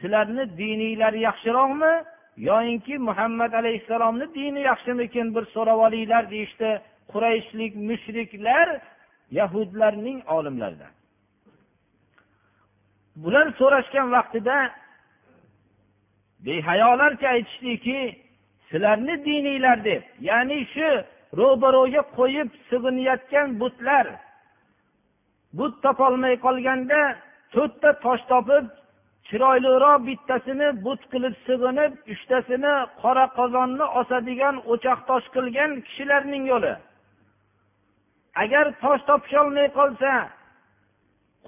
sizlarni 0.00 0.44
dininglar 0.58 1.12
yaxshiroqmi 1.26 1.92
yoyinki 2.50 2.94
muhammad 3.08 3.52
alayhissalomni 3.60 4.26
dini 4.34 4.60
yaxshimikin? 4.70 5.26
bir 5.34 5.44
so'rab 5.54 5.78
olinglar 5.86 6.24
deyishdi 6.34 6.70
qurayshlik 7.12 7.72
mushriklar 7.88 8.68
yahudlarning 9.30 10.18
olimlaridan. 10.36 10.92
Bular 13.22 13.46
so'rashgan 13.58 14.08
vaqtida 14.16 14.56
behayolarcha 16.44 17.28
aytishdiki 17.34 18.00
sizlarni 18.68 19.14
dininglar 19.24 19.78
deb 19.84 20.02
ya'ni 20.28 20.60
shu 20.74 20.90
ro'baro'ga 21.40 22.02
qo'yib 22.18 22.48
sig'inayotgan 22.68 23.48
butlar 23.60 24.06
but 25.58 25.74
topolmay 25.84 26.34
qolganda 26.46 27.00
to'rtta 27.54 27.90
tosh 28.04 28.24
topib 28.32 28.64
chiroyliroq 29.28 30.00
bittasini 30.08 30.68
but 30.84 31.00
qilib 31.12 31.34
sig'inib 31.46 31.92
uchtasini 32.12 32.74
qora 33.02 33.26
qozonni 33.38 33.86
osadigan 34.00 34.56
o'choq 34.72 35.00
tosh 35.10 35.26
qilgan 35.34 35.70
kishilarning 35.86 36.44
yo'li. 36.52 36.74
Agar 38.42 38.66
tosh 38.82 39.02
topisholmay 39.08 39.68
qolsa 39.78 40.12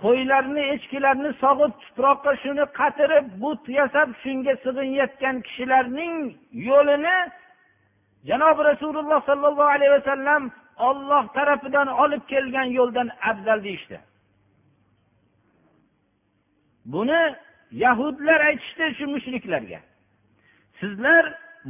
qo'ylarni 0.03 0.63
echkilarni 0.75 1.31
sog'ib 1.43 1.73
tuproqqa 1.83 2.33
shuni 2.43 2.65
qatirib 2.79 3.27
but 3.43 3.63
yasab 3.79 4.09
shunga 4.23 4.55
sig'inayotgan 4.65 5.37
kishilarning 5.47 6.15
yo'lini 6.69 7.17
janobi 8.29 8.63
rasululloh 8.71 9.21
sollallohu 9.31 9.73
alayhi 9.77 9.93
vasallam 9.99 10.43
olloh 10.89 11.25
tarafidan 11.37 11.89
olib 12.03 12.23
kelgan 12.33 12.69
yo'ldan 12.79 13.09
afzal 13.31 13.59
deyishdi. 13.67 13.99
Buni 16.93 17.23
yahudlar 17.85 18.41
aytishdi 18.49 18.95
shu 18.99 19.07
mushriklarga. 19.15 19.81
Sizlar 20.81 21.25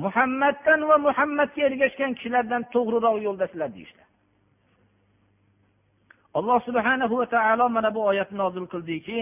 muhammaddan 0.04 0.80
va 0.88 0.96
muhammadga 1.06 1.62
ergashgan 1.68 2.12
kishilardan 2.18 2.62
to'g'riroq 2.74 3.16
yo'ldasizlar 3.26 3.70
deyishdi. 3.76 4.02
Alloh 6.38 6.58
subhanahu 6.68 7.14
va 7.20 7.26
taolo 7.34 7.68
mana 7.76 7.90
bu 7.94 8.00
oyatni 8.10 8.38
nozil 8.38 8.66
qildiki 8.72 9.18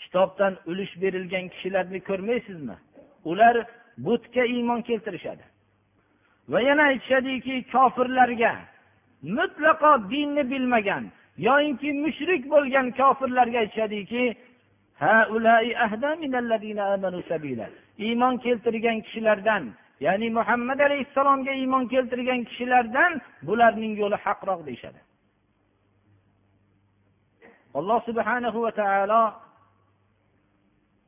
kitobdan 0.00 0.52
ulush 0.70 0.94
berilgan 1.02 1.46
kishilarni 1.52 2.00
ko'rmaysizmi? 2.08 2.76
Ular 3.30 3.56
butga 4.06 4.44
iymon 4.54 4.80
keltirishadi. 4.88 5.44
Va 6.52 6.60
yana 6.68 6.82
aytishadiki 6.90 7.54
kofirlarga 7.74 8.54
mutlaqo 9.38 9.92
dinni 10.12 10.42
bilmagan 10.52 11.04
yoyinki 11.48 11.88
mushrik 12.04 12.42
bo'lgan 12.52 12.86
kofirlarga 13.00 13.58
aytishadiki 13.64 14.24
iymon 18.06 18.34
keltirgan 18.44 18.98
kishilardan 19.06 19.62
ya'ni 20.06 20.28
muhammad 20.38 20.78
alayhissalomga 20.86 21.52
iymon 21.52 21.84
keltirgan 21.92 22.40
kishilardan 22.48 23.12
bularning 23.42 23.94
yo'li 24.02 24.16
haqroq 24.24 24.60
deyishadi. 24.66 25.05
Alloh 27.78 27.98
subhanahu 28.08 28.58
va 28.64 28.72
taolo 28.80 29.22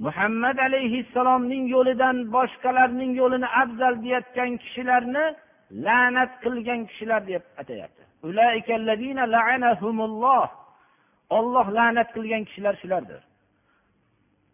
muhammad 0.06 0.56
alayhissalomning 0.68 1.64
yo'lidan 1.74 2.16
boshqalarning 2.36 3.12
yo'lini 3.20 3.48
afzal 3.62 3.94
deyotgan 4.04 4.50
kishilarni 4.62 5.24
la'nat 5.86 6.30
qilgan 6.44 6.80
kishilar 6.88 7.20
deb 7.30 7.42
atayapti. 7.60 8.02
Olloh 11.38 11.66
la'nat 11.78 12.08
qilgan 12.16 12.42
kishilar 12.48 12.74
shulardir. 12.82 13.22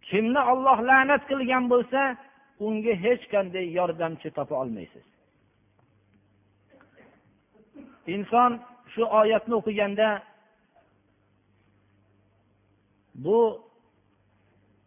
Kimni 0.09 0.41
olloh 0.53 0.79
la'nat 0.89 1.23
qilgan 1.31 1.65
bo'lsa 1.73 2.01
unga 2.67 2.95
hech 3.05 3.25
qanday 3.33 3.67
yordamchi 3.79 4.29
topa 4.37 4.55
olmaysiz. 4.63 5.05
Inson 8.15 8.53
shu 8.93 9.03
oyatni 9.21 9.55
o'qiganda 9.61 10.09
bu 13.15 13.63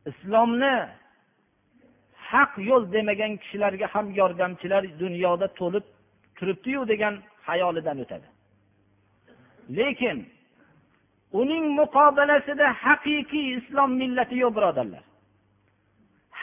islomni 0.05 0.75
haq 2.31 2.51
yo'l 2.69 2.83
demagan 2.91 3.37
kishilarga 3.41 3.87
ham 3.93 4.07
yordamchilar 4.19 4.83
dunyoda 4.99 5.47
to'lib 5.59 5.85
turibdiyu 6.37 6.87
degan 6.87 7.13
xayolidan 7.47 7.97
o'tadi. 8.03 8.27
Lekin 9.77 10.17
uning 11.39 11.65
muqobilasida 11.79 12.67
haqiqiy 12.85 13.47
islom 13.59 13.91
millati 14.01 14.35
yo'q 14.43 14.53
birodarlar. 14.57 15.03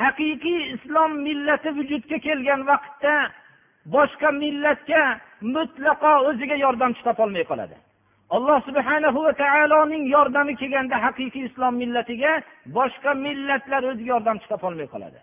Haqiqiy 0.01 0.61
islom 0.75 1.11
millati 1.27 1.71
vujudga 1.79 2.19
kelgan 2.27 2.61
vaqtda 2.71 3.15
boshqa 3.95 4.29
millatga 4.43 5.03
mutlaqo 5.55 6.13
o'ziga 6.29 6.57
yordamchi 6.65 7.03
topolmay 7.09 7.45
qoladi. 7.51 7.77
Alloh 8.31 8.59
subhanahu 8.69 9.19
va 9.25 9.33
taoloning 9.33 10.05
yordami 10.09 10.57
kelganda 10.57 10.97
haqiqiy 11.05 11.45
islom 11.49 11.75
millatiga 11.83 12.33
boshqa 12.79 13.15
millatlar 13.27 13.83
o'ziga 13.91 14.11
yordamchi 14.15 14.47
topolmay 14.53 14.89
qoladi. 14.95 15.21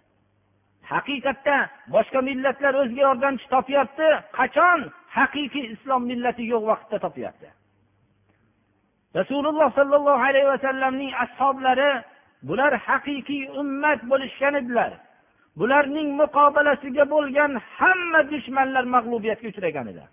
Haqiqatda 0.91 1.57
boshqa 1.95 2.19
millatlar 2.29 2.73
o'ziga 2.81 3.01
yordamchi 3.09 3.45
topyapti 3.55 4.07
qachon? 4.37 4.79
Haqiqiy 5.17 5.65
islom 5.75 6.01
millati 6.11 6.43
yo'q 6.53 6.63
vaqtda 6.71 6.97
topyapti. 7.05 7.47
Rasululloh 9.19 9.69
sollallohu 9.79 10.21
alayhi 10.29 10.47
vasallamning 10.53 11.11
ashoblari 11.25 11.91
bular 12.47 12.73
haqiqiy 12.87 13.43
ummat 13.61 13.99
bo'lishgan 14.11 14.53
edilar. 14.61 14.91
Bularning 15.59 16.09
muqobalasiga 16.21 17.05
bo'lgan 17.13 17.51
hamma 17.77 18.21
dushmanlar 18.31 18.83
mag'lubiyatga 18.95 19.47
uchragan 19.51 19.87
edi 19.93 20.03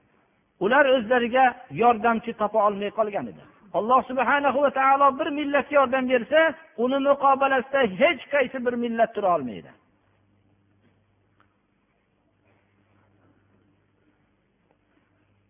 ular 0.65 0.85
o'zlariga 0.95 1.45
yordamchi 1.81 2.31
topa 2.41 2.59
olmay 2.67 2.91
qolgan 2.99 3.25
edi 3.31 3.43
alloh 3.79 3.99
subhana 4.09 4.49
va 4.55 4.71
taolo 4.79 5.07
bir 5.19 5.27
millatga 5.39 5.75
yordam 5.79 6.05
bersa 6.13 6.41
uni 6.83 6.97
muqobalasida 7.07 7.81
hech 8.01 8.21
qaysi 8.33 8.57
bir 8.65 8.75
millat 8.83 9.09
tura 9.15 9.29
olmaydi 9.37 9.71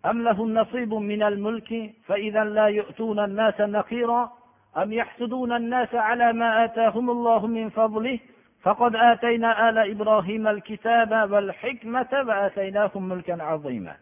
أم 0.09 0.17
لهم 0.21 0.53
نصيب 0.53 0.93
من 0.93 1.23
الملك 1.23 1.93
فإذا 2.07 2.43
لا 2.43 2.67
يؤتون 2.79 3.19
الناس 3.19 3.61
نقيرا 3.61 4.31
أم 4.77 4.93
يحسدون 4.93 5.51
الناس 5.61 5.95
على 5.95 6.33
ما 6.33 6.65
آتاهم 6.65 7.09
الله 7.09 7.47
من 7.47 7.69
فضله 7.69 8.19
فقد 8.61 8.95
آتينا 8.95 9.69
آل 9.69 9.77
إبراهيم 9.91 10.47
الكتاب 10.47 11.31
والحكمة 11.31 12.07
وآتيناهم 12.27 13.09
ملكا 13.09 13.43
عظيما 13.43 13.95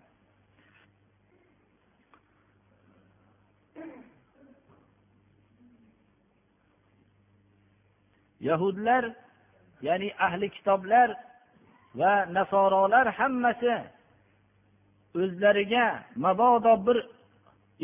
yahudlar 8.49 9.03
ya'ni 9.87 10.09
ahli 10.27 10.47
kitoblar 10.57 11.09
va 12.01 12.13
nasorolar 12.37 13.07
hammasi 13.19 13.75
o'zlariga 15.23 15.87
mabodo 16.25 16.73
bir 16.87 16.99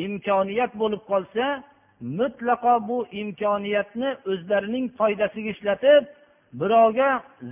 imkoniyat 0.05 0.73
bo'lib 0.83 1.03
qolsa 1.11 1.45
mutlaqo 2.19 2.75
bu 2.89 2.99
imkoniyatni 3.23 4.11
o'zlarining 4.31 4.87
foydasiga 4.99 5.51
ishlatib 5.57 6.03
birovga 6.61 7.11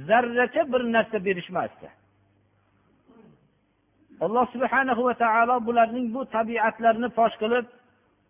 zarracha 0.08 0.62
bir 0.72 0.82
narsa 0.94 1.24
berishmasdi. 1.26 1.88
Alloh 4.24 4.46
subhana 4.54 4.92
va 5.06 5.14
taolo 5.14 5.56
bularning 5.66 6.06
bu 6.14 6.20
tabiatlarini 6.36 7.08
fosh 7.18 7.36
qilib 7.42 7.66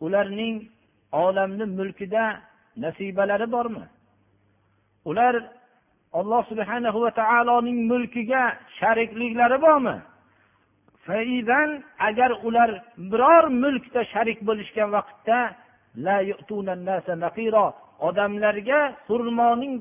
ularning 0.05 0.57
olamni 1.13 1.65
mulkida 1.79 2.25
nasibalari 2.85 3.47
bormi? 3.55 3.85
Ular 5.05 5.35
alloh 6.13 6.43
subhana 6.51 6.91
va 7.05 7.11
taoloning 7.21 7.79
mulkiga 7.91 8.43
sharikliklari 8.79 9.59
bormi? 9.67 9.97
Faidan 11.07 11.71
agar 12.09 12.31
ular 12.47 12.71
biror 13.11 13.45
mulkda 13.63 14.01
sharik 14.13 14.39
bo'lishgan 14.49 14.89
vaqtda 14.97 15.39
odamlarga 18.09 18.81
xurmoning 19.07 19.75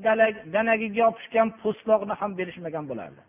danagiga 0.54 0.98
yopishgan 1.04 1.48
po'stloqni 1.62 2.14
ham 2.20 2.30
berishmagan 2.38 2.84
bo'lardi. 2.90 3.22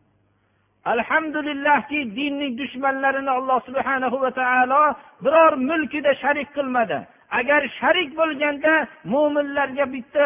Alhamdulillahki 0.93 1.99
dinning 2.17 2.53
dushmanlarini 2.61 3.31
alloh 3.39 3.59
subhana 3.67 4.07
va 4.23 4.31
taolo 4.41 4.83
biror 5.25 5.53
mulkida 5.69 6.11
sharik 6.23 6.49
qilmadi. 6.57 6.99
Agar 7.39 7.61
sharik 7.79 8.09
bo'lganda 8.19 8.73
mo'minlarga 9.13 9.85
bitta 9.95 10.25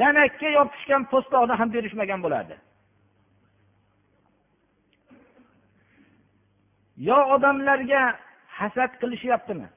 danakka 0.00 0.48
yopishgan 0.58 1.02
po'stloqni 1.12 1.54
ham 1.60 1.68
berishmagan 1.76 2.20
bo'lardi. 2.24 2.56
Yo 7.08 7.18
odamlarga 7.34 8.02
hasad 8.58 8.92
qilishyaptimi? 9.00 9.68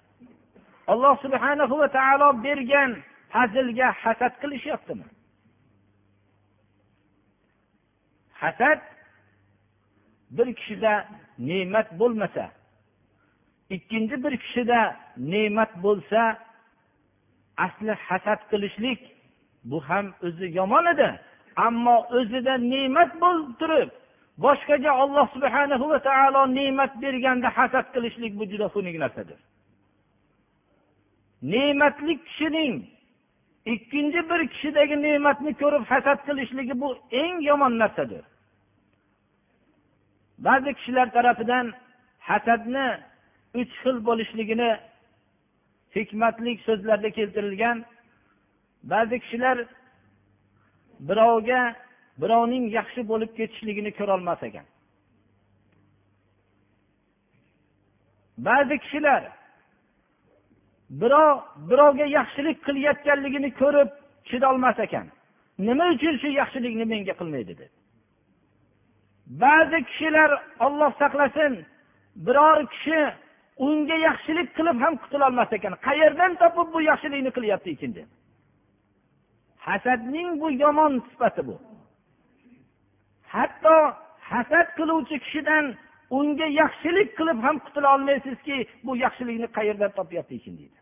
Alloh 0.92 1.15
subhana 1.24 1.63
va 1.72 1.88
taolo 1.98 2.30
bergan 2.46 2.92
hazilga 3.36 3.88
hasad 4.04 4.34
qilishyaptimi? 4.42 5.06
Hasad 8.42 8.80
bir 10.38 10.48
kishida 10.60 10.94
ne'mat 11.50 11.88
bo'lmasa 12.00 12.46
ikkinchi 13.76 14.15
bir 14.24 14.34
kishida 14.44 14.80
ne'mat 15.32 15.72
bo'lsa 15.86 16.22
asli 17.65 17.93
hasad 18.08 18.39
qilishlik 18.52 19.02
bu 19.69 19.78
ham 19.88 20.06
o'zi 20.28 20.45
yomon 20.60 20.86
edi. 20.93 21.10
Ammo 21.67 21.98
o'zida 22.17 22.54
ne'mat 22.72 23.12
bo'lib 23.24 23.50
turib 23.60 23.89
boshqaga 24.43 24.91
olloh 25.04 25.26
subhana 25.36 25.76
va 25.91 26.00
taolo 26.08 26.41
ne'mat 26.58 26.91
berganda 27.02 27.50
hasad 27.58 27.86
qilishlik 27.93 28.34
bu 28.39 28.43
juda 28.52 28.67
xunuk 28.74 28.95
narsadir. 29.04 29.39
Ne'matli 31.52 32.13
kishining 32.28 32.74
ikkinchi 33.74 34.22
bir 34.30 34.41
kishidagi 34.54 34.95
ne'matni 35.06 35.52
ko'rib 35.62 35.84
hasad 35.91 36.19
qilishligi 36.28 36.74
bu 36.82 36.89
eng 37.22 37.36
yomon 37.50 37.74
narsadir. 37.82 38.24
Ba'zi 40.45 40.72
kishilar 40.78 41.08
tarafidan 41.15 41.65
hasadni 42.30 42.88
uch 43.60 43.72
xil 43.82 43.98
bo'lishligini 44.08 44.69
hikmatli 45.95 46.52
so'zlarda 46.67 47.10
keltirilgan. 47.17 47.86
Ba'zi 48.84 49.19
kishilar 49.19 49.58
birovga 50.99 51.62
birovning 52.21 52.65
yaxshi 52.78 53.02
bo'lib 53.12 53.32
ketishligini 53.38 53.91
ko'rolmas 53.99 54.43
ekan. 54.49 54.65
Ba'zi 58.47 58.75
kishilar 58.84 59.23
birov 61.02 61.36
birovga 61.69 62.06
yaxshilik 62.17 62.58
qilayotganligini 62.65 63.49
ko'rib 63.62 63.89
chidolmas 64.30 64.80
ekan. 64.86 65.08
Nima 65.67 65.86
uchun 65.95 66.15
shu 66.21 66.30
yaxshilikni 66.41 66.86
menga 66.93 67.13
qilmaydi 67.19 67.54
deb? 67.62 67.71
Ba'zi 69.43 69.80
kishilar 69.89 70.32
olloh 70.65 70.91
saqlasin 71.02 71.54
biror 72.25 72.58
kishi 72.73 72.99
unga 73.65 73.98
yaxshilik 74.08 74.50
qilib 74.58 74.78
ham 74.84 74.93
qutulolmas 75.04 75.52
ekan. 75.58 75.74
Qayerdan 75.88 76.32
topib 76.41 76.67
bu 76.74 76.80
yaxshilikni 76.89 77.32
qilyapti 77.38 77.69
ekan 77.76 77.91
deb? 77.98 78.10
Hasadning 79.67 80.30
bu 80.41 80.48
yomon 80.63 80.93
sifati 81.10 81.41
bu. 81.48 81.56
Hatto 83.34 83.76
hasad 84.32 84.67
qiluvchi 84.78 85.17
kishidan 85.26 85.65
unga 86.17 86.48
yaxshilik 86.62 87.10
qilib 87.17 87.39
ham 87.45 87.56
qutula 87.65 87.88
olmaysizki 87.95 88.58
bu 88.86 88.91
yaxshilikni 89.06 89.48
qayerdan 89.58 89.91
topyapti 90.00 90.34
ekan 90.39 90.56
deydi. 90.60 90.78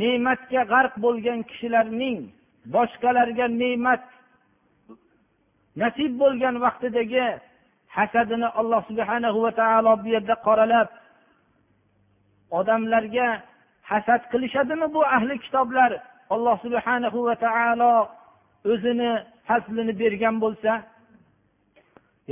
Ne'matga 0.00 0.62
g'arq 0.72 0.94
bo'lgan 1.04 1.40
kishilarning 1.50 2.18
boshqalarga 2.74 3.46
ne'mat 3.60 4.04
nasib 5.82 6.12
bo'lgan 6.22 6.54
vaqtidagi 6.64 7.26
hasadini 7.98 8.48
alloh 8.60 8.80
subhana 8.90 9.28
va 9.44 9.50
taolo 9.60 9.92
bu 10.02 10.08
yerda 10.14 10.34
qoralab 10.46 10.88
odamlarga 12.58 13.28
hasad 13.90 14.22
qilishadimi 14.32 14.86
bu 14.94 15.00
ahli 15.16 15.34
kitoblar? 15.44 15.90
Alloh 16.34 16.56
subhana 16.64 17.08
va 17.28 17.34
taolo 17.46 17.94
o'zini 18.72 19.12
fazlini 19.48 19.92
bergan 20.02 20.36
bo'lsa 20.44 20.72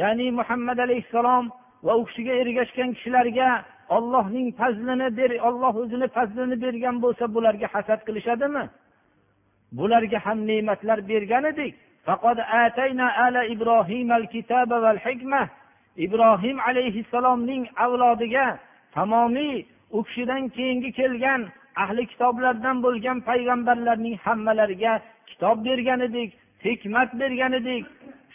ya'ni 0.01 0.27
muhammad 0.39 0.79
alayhissalom 0.87 1.45
va 1.87 1.93
u 2.01 2.03
kishiga 2.09 2.35
ergashgan 2.43 2.91
kishilarga 2.97 3.49
ollohning 3.97 4.49
fazlini 4.61 5.09
ber 5.19 5.31
olloh 5.49 5.75
o'zini 5.83 6.09
fazlini 6.17 6.57
bergan 6.65 6.97
bo'lsa 7.05 7.25
bularga 7.35 7.67
hasad 7.75 8.01
qilishadimi? 8.07 8.65
Bularga 9.79 10.19
ham 10.27 10.39
ne'matlar 10.49 10.99
bergan 11.11 11.45
edik. 11.53 11.75
Ibrohim 16.05 16.61
alayhissalomning 16.61 17.65
avlodiga 17.85 18.59
tamomiy 18.95 19.65
u 19.97 20.03
kishidan 20.05 20.49
keyingi 20.57 20.91
kelgan 20.99 21.43
ahli 21.83 22.07
kitoblardan 22.13 22.77
bo'lgan 22.85 23.19
payg'ambarlarning 23.29 24.17
hammalariga 24.25 24.95
kitob 25.27 25.57
bergan 25.65 26.01
edik 26.09 26.31
hikmat 26.67 27.21
bergan 27.21 27.53
edik. 27.53 27.85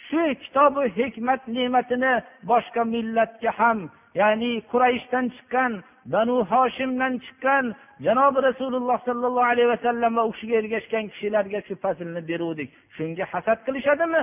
Shu 0.06 0.34
kitobu 0.42 0.82
hikmat 0.98 1.40
ne'matini 1.48 2.14
boshqa 2.50 2.82
millatga 2.94 3.50
ham 3.58 3.78
ya'ni 4.20 4.52
qurayshdan 4.70 5.26
chiqqan 5.34 5.72
banu 6.12 6.36
hoshimdan 6.52 7.14
chiqqan 7.24 7.64
janobi 8.06 8.38
rasululloh 8.48 8.98
sollallohu 9.08 9.50
alayhi 9.52 9.68
vasallam 9.74 10.12
va 10.18 10.22
u 10.28 10.32
kishiga 10.34 10.56
ergashgan 10.62 11.04
kishilarga 11.12 11.60
shu 11.66 11.74
fazilni 11.84 12.22
beruvdik. 12.30 12.68
Shunga 12.96 13.24
hasad 13.32 13.58
qilishadimi? 13.66 14.22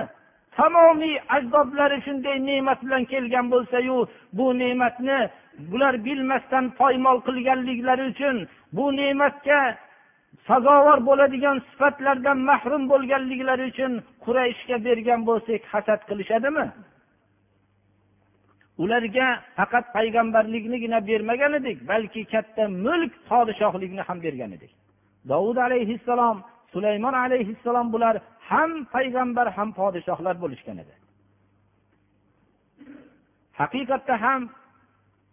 Tamomiy 0.56 1.16
ajdodlari 1.36 1.98
shunday 2.06 2.36
ne'mat 2.48 2.78
bilan 2.84 3.02
kelgan 3.12 3.46
bo'lsayu 3.54 3.96
bu 4.38 4.46
ne'matni 4.62 5.18
bular 5.70 5.94
bilmasdan 6.06 6.64
poymol 6.80 7.18
qilganliklari 7.26 8.04
uchun 8.12 8.36
bu 8.76 8.84
ne'matga 8.98 9.60
sazovor 10.48 10.98
bo'ladigan 11.08 11.56
sifatlardan 11.68 12.38
mahrum 12.50 12.82
bo'lganliklari 12.92 13.64
uchun 13.72 13.92
qurayshga 14.24 14.76
bergan 14.86 15.20
bo'lsak 15.28 15.62
hasad 15.72 16.00
qilishadimi? 16.10 16.64
Ularga 18.82 19.28
faqat 19.58 19.84
payg'ambarliknigina 19.96 20.98
bermagan 21.10 21.52
edik 21.60 21.78
balki 21.90 22.22
katta 22.32 22.64
mulk 22.86 23.12
podshohlikni 23.30 24.02
ham 24.08 24.18
bergan 24.26 24.50
edik. 24.56 24.72
Dovud 25.30 25.58
alayhissalom 25.66 26.36
sulaymon 26.72 27.14
alayhissalom 27.24 27.86
bular 27.94 28.14
ham 28.50 28.70
payg'ambar 28.94 29.46
ham 29.56 29.68
podshohlar 29.78 30.34
bo'lishgan 30.42 30.78
edi. 30.82 30.94
Haqiqatda 33.60 34.14
ham 34.24 34.42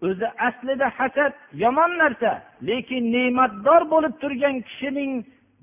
o'zi 0.08 0.28
aslida 0.48 0.88
hasad 0.98 1.34
yomon 1.64 1.92
narsa 2.02 2.32
lekin 2.70 3.04
ne'matdor 3.16 3.82
bo'lib 3.94 4.14
turgan 4.22 4.56
kishining 4.68 5.12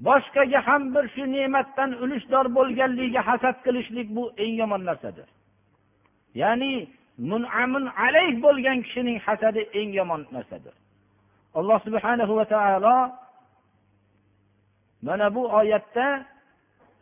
boshqaga 0.09 0.61
ham 0.69 0.83
bir 0.95 1.05
shu 1.15 1.25
ne'matdan 1.37 1.91
ulushdor 2.03 2.47
bo'lganligiga 2.57 3.23
hasad 3.31 3.57
qilishlik 3.65 4.09
bu 4.17 4.25
eng 4.45 4.55
yomon 4.63 4.83
narsadir. 4.89 5.29
Ya'ni 6.43 6.73
munamun 7.19 7.85
alayh 8.05 8.43
bo'lgan 8.45 8.79
kishining 8.87 9.19
hasadi 9.27 9.63
eng 9.79 9.91
yomon 9.99 10.23
narsadir. 10.35 10.75
Alloh 11.59 11.79
subhanahu 11.87 12.33
va 12.39 12.45
taolo 12.55 12.97
mana 15.03 15.35
bu 15.35 15.43
oyatda 15.61 16.07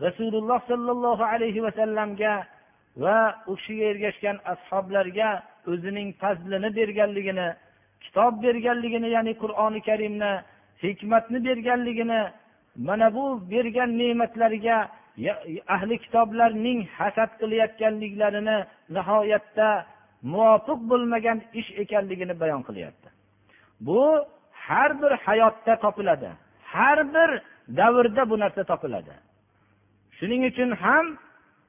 rasululloh 0.00 0.60
sollallohu 0.70 1.24
alayhi 1.32 1.62
vasallamga 1.66 2.44
va 2.96 3.18
u 3.50 3.56
kishiga 3.56 3.84
ergashgan 3.92 4.36
ashoblarga 4.52 5.30
o'zining 5.70 6.08
fazlini 6.20 6.68
berganligini 6.78 7.48
kitob 8.04 8.32
berganligini 8.44 9.08
ya'ni 9.16 9.32
qur'oni 9.42 9.80
karimni 9.88 10.32
hikmatni 10.82 11.38
berganligini 11.48 12.22
mana 12.88 13.08
bu 13.16 13.24
bergan 13.52 13.90
ne'matlariga 14.00 14.78
ahli 15.74 15.94
kitoblarning 16.04 16.80
hasad 16.98 17.30
qilayotganliklarini 17.40 18.56
nihoyatda 18.94 19.68
muvofiq 20.22 20.80
bo'lmagan 20.90 21.38
ish 21.60 21.70
ekanligini 21.82 22.34
bayon 22.40 22.62
qilyapti. 22.68 23.08
Bu 23.86 24.02
har 24.52 25.02
bir 25.02 25.12
hayotda 25.26 25.74
topiladi. 25.84 26.30
Har 26.72 26.98
bir 27.14 27.30
davrda 27.76 28.30
bu 28.30 28.38
narsa 28.38 28.64
topiladi. 28.64 29.14
Shuning 30.16 30.42
uchun 30.50 30.70
ham 30.82 31.06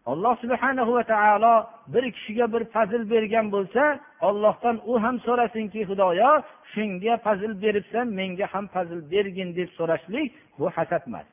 alloh 0.05 0.35
subhana 0.43 0.83
va 0.95 1.03
taolo 1.03 1.55
bir 1.93 2.03
kishiga 2.15 2.45
bir 2.53 2.63
fazl 2.73 3.01
bergan 3.13 3.45
bo'lsa 3.55 3.83
ollohdan 4.27 4.75
u 4.91 4.93
ham 5.03 5.15
so'rasinki 5.25 5.81
xudoyo 5.89 6.31
shunga 6.73 7.13
fazl 7.25 7.51
beribsan 7.63 8.05
menga 8.19 8.45
ham 8.53 8.65
fazl 8.75 8.99
bergin 9.11 9.49
deb 9.57 9.69
so'rashlik 9.77 10.27
bu 10.59 10.65
hasad 10.75 11.03
emas. 11.07 11.27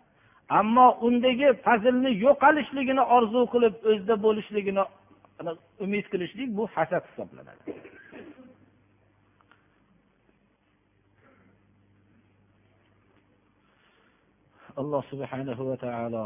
Ammo 0.59 0.87
undagi 1.07 1.49
fazilni 1.67 2.11
yo'qolishligini 2.27 3.03
orzu 3.17 3.41
qilib 3.53 3.75
o'zida 3.91 4.15
bo'lishligini 4.25 4.83
umid 5.86 6.06
qilishlik 6.12 6.50
bu 6.58 6.64
hasad 6.76 7.04
hisoblanadi 7.10 7.62
alloh 14.82 15.02
subhanahu 15.12 15.62
va 15.70 15.78
taolo 15.86 16.24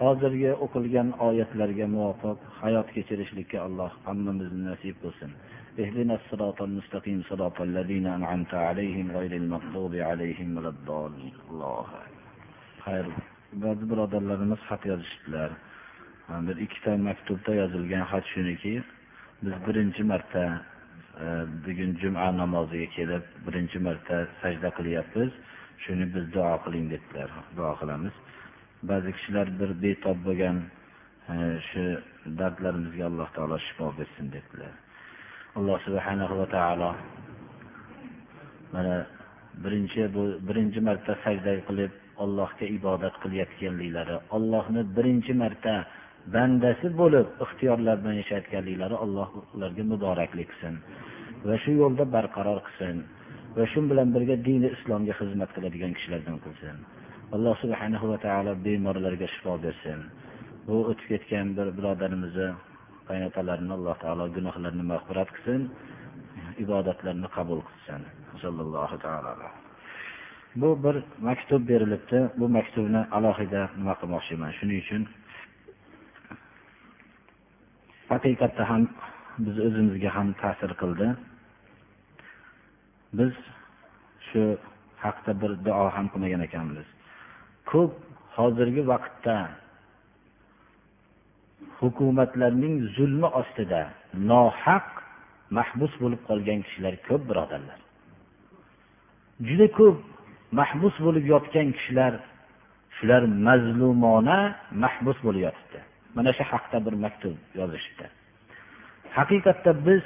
hozirgi 0.00 0.50
o'qilgan 0.64 1.08
oyatlarga 1.28 1.86
muvofiq 1.94 2.38
hayot 2.62 2.88
kechirishlikka 2.96 3.58
alloh 3.66 3.90
hammamizni 4.06 4.62
nasib 4.70 4.96
qilsin 5.04 5.32
اهدنا 5.84 6.14
الصراط 6.20 6.58
المستقيم 6.68 7.18
صراط 7.30 7.60
الذين 7.68 8.06
أنعمت 8.18 8.52
عليهم 8.68 9.06
غير 9.18 9.32
المغضوب 9.42 9.92
عليهم 10.10 10.48
ولا 10.56 10.70
الضالين 10.74 11.34
الله 11.50 11.86
خير 12.86 13.06
ba'zi 13.62 13.84
birodarlarimiz 13.90 14.60
xat 14.68 14.82
yozishdilar 14.90 15.50
Bir 16.29 16.55
ikkita 16.65 16.97
maktubda 16.97 17.55
yozilgan 17.61 18.05
xat 18.11 18.25
shuniki 18.33 18.73
biz 19.43 19.53
birinchi 19.67 20.03
marta 20.03 20.43
e, 21.23 21.25
bugun 21.65 21.91
juma 22.01 22.31
namoziga 22.41 22.87
kelib 22.97 23.23
birinchi 23.45 23.79
marta 23.87 24.27
sajda 24.41 24.69
qilyapmiz. 24.77 25.31
Shuni 25.83 26.05
biz 26.15 26.25
duo 26.35 26.55
qiling 26.65 26.85
debdilar 26.93 27.29
duo 27.57 27.73
qilamiz. 27.81 28.13
Ba'zi 28.89 29.09
kishilar 29.17 29.47
bir 29.59 29.69
betob 29.83 30.17
bo'lgan 30.27 30.57
e, 31.33 31.35
shu 31.69 31.83
dardlarimizga 32.39 33.05
alloh 33.11 33.27
taolo 33.35 33.57
shifo 33.67 33.85
bersin 33.99 34.31
debdilar 34.35 34.73
alloh 35.57 35.77
subhana 35.85 36.25
va 36.39 36.45
taolo 36.55 36.91
mana 38.73 38.95
birinchi 39.63 40.01
bu 40.15 40.23
birinchi 40.47 40.79
marta 40.87 41.13
sajda 41.23 41.51
qilib 41.67 41.91
allohga 42.23 42.65
ibodat 42.77 43.15
qilayotganliklari 43.23 44.15
ollohni 44.37 44.81
birinchi 44.97 45.33
marta 45.43 45.73
bandasi 46.31 46.87
bo'lib 47.01 47.27
ixtiyorlar 47.45 47.95
bilan 48.01 48.15
yashayotganliklari 48.21 48.95
alloh 49.05 49.29
ularga 49.55 49.83
muboraklik 49.91 50.47
qilsin 50.51 50.75
va 51.47 51.55
shu 51.63 51.71
yo'lda 51.81 52.03
barqaror 52.15 52.59
qilsin 52.67 52.95
va 53.55 53.63
shu 53.71 53.79
bilan 53.91 54.07
birga 54.15 54.35
dini 54.47 54.69
islomga 54.75 55.13
xizmat 55.19 55.49
qiladigan 55.55 55.91
kishilardan 55.97 56.37
qilsin. 56.45 56.75
Alloh 57.35 57.55
subhanahu 57.63 58.05
va 58.11 58.17
taolo 58.25 58.51
bemorlarga 58.65 59.27
shifo 59.33 59.53
bersin. 59.65 59.99
Bu 60.67 60.75
o'tib 60.89 61.07
ketgan 61.11 61.47
bir 61.57 61.67
birodarimizni 61.77 62.49
qaynotalarini 63.09 63.73
alloh 63.77 63.95
taolo 64.03 64.25
gunohlarini 64.35 64.85
mag'firat 64.93 65.29
qilsin 65.35 65.61
ibodatlarini 66.63 67.29
qabul 67.37 67.59
qilsin. 67.67 68.01
Sallallohu 68.43 68.97
taolo 69.05 69.33
bu 70.61 70.69
bir 70.83 70.95
maktub 71.27 71.61
berilibdi. 71.71 72.19
Bu 72.39 72.45
maktubni 72.57 73.01
alohida 73.17 73.61
nima 73.77 73.93
qilmoqchiman? 74.01 74.51
Shuning 74.59 74.79
uchun 74.85 75.01
haqiqatda 78.13 78.63
ham 78.71 78.83
biz 79.45 79.55
o'zimizga 79.67 80.09
ham 80.17 80.27
ta'sir 80.41 80.71
qildi. 80.81 81.07
Biz 83.17 83.33
shu 84.27 84.43
haqda 85.03 85.31
bir 85.41 85.51
duo 85.65 85.85
ham 85.95 86.05
qilmagan 86.13 86.41
ekanmiz. 86.47 86.87
Ko'p 87.71 87.91
hozirgi 88.37 88.83
vaqtda 88.91 89.37
hukumatlarning 91.79 92.75
zulmi 92.95 93.29
ostida 93.41 93.81
nohaq 94.31 94.87
mahbus 95.57 95.93
bo'lib 96.03 96.21
qolgan 96.29 96.59
kishilar 96.65 96.93
ko'p 97.07 97.23
birodarlar. 97.29 97.79
Juda 99.47 99.67
ko'p 99.79 99.97
mahbus 100.59 100.95
bo'lib 101.05 101.25
yotgan 101.33 101.67
kishilar 101.77 102.13
shular 102.97 103.23
mazlumona 103.47 104.39
mahbus 104.83 105.17
bo'lib 105.25 105.41
yotibdi. 105.47 105.79
Mana 106.15 106.31
shu 106.37 106.43
haqda 106.51 106.77
bir 106.85 106.95
maktub 107.05 107.35
yozishdi. 107.59 108.05
Haqiqatda 109.17 109.71
biz 109.87 110.03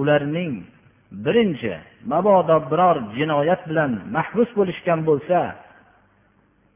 ularning 0.00 0.52
birinchi 1.24 1.74
mabodo 2.12 2.56
biror 2.70 2.96
jinoyat 3.18 3.62
bilan 3.70 3.92
mahbus 4.16 4.50
bo'lishgan 4.58 5.00
bo'lsa 5.08 5.38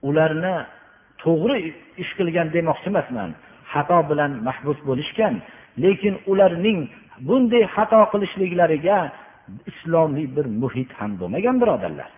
ularni 0.08 0.56
to'g'ri 1.22 1.58
ish 2.02 2.12
qilgan 2.18 2.48
demoqchi 2.56 2.88
emasman. 2.92 3.30
Xato 3.72 3.98
bilan 4.10 4.32
mahbus 4.48 4.78
bo'lishgan 4.88 5.34
lekin 5.84 6.14
ularning 6.32 6.80
bunday 7.28 7.64
xato 7.74 8.00
qilishliklariga 8.12 8.98
islomiy 9.70 10.26
bir 10.36 10.46
muhit 10.62 10.90
ham 10.98 11.12
bo'lmagan 11.20 11.56
birodarlar. 11.62 12.10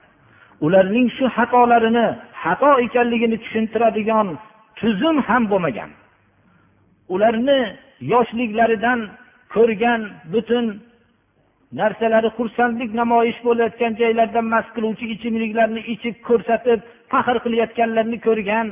Ularning 0.67 1.07
shu 1.17 1.25
xatolarini 1.37 2.07
xato 2.43 2.71
ekanligini 2.87 3.37
tushuntiradigan 3.45 4.29
tuzum 4.81 5.16
ham 5.29 5.43
bo'lmagan. 5.53 5.90
Ularni 7.14 7.61
yoshliklaridan 8.12 9.01
ko'rgan 9.55 10.01
butun 10.33 10.66
narsalari 11.81 12.31
xursandlik 12.38 12.90
namoyish 13.01 13.40
bo'layotgan 13.47 13.93
joylarda 14.01 14.40
mast 14.53 14.71
qiluvchi 14.77 15.07
ichimliklarni 15.14 15.81
ichib 15.95 16.16
ko'rsatib 16.29 16.81
faxr 17.12 17.37
qilayotganlarni 17.45 18.19
ko'rgan 18.27 18.66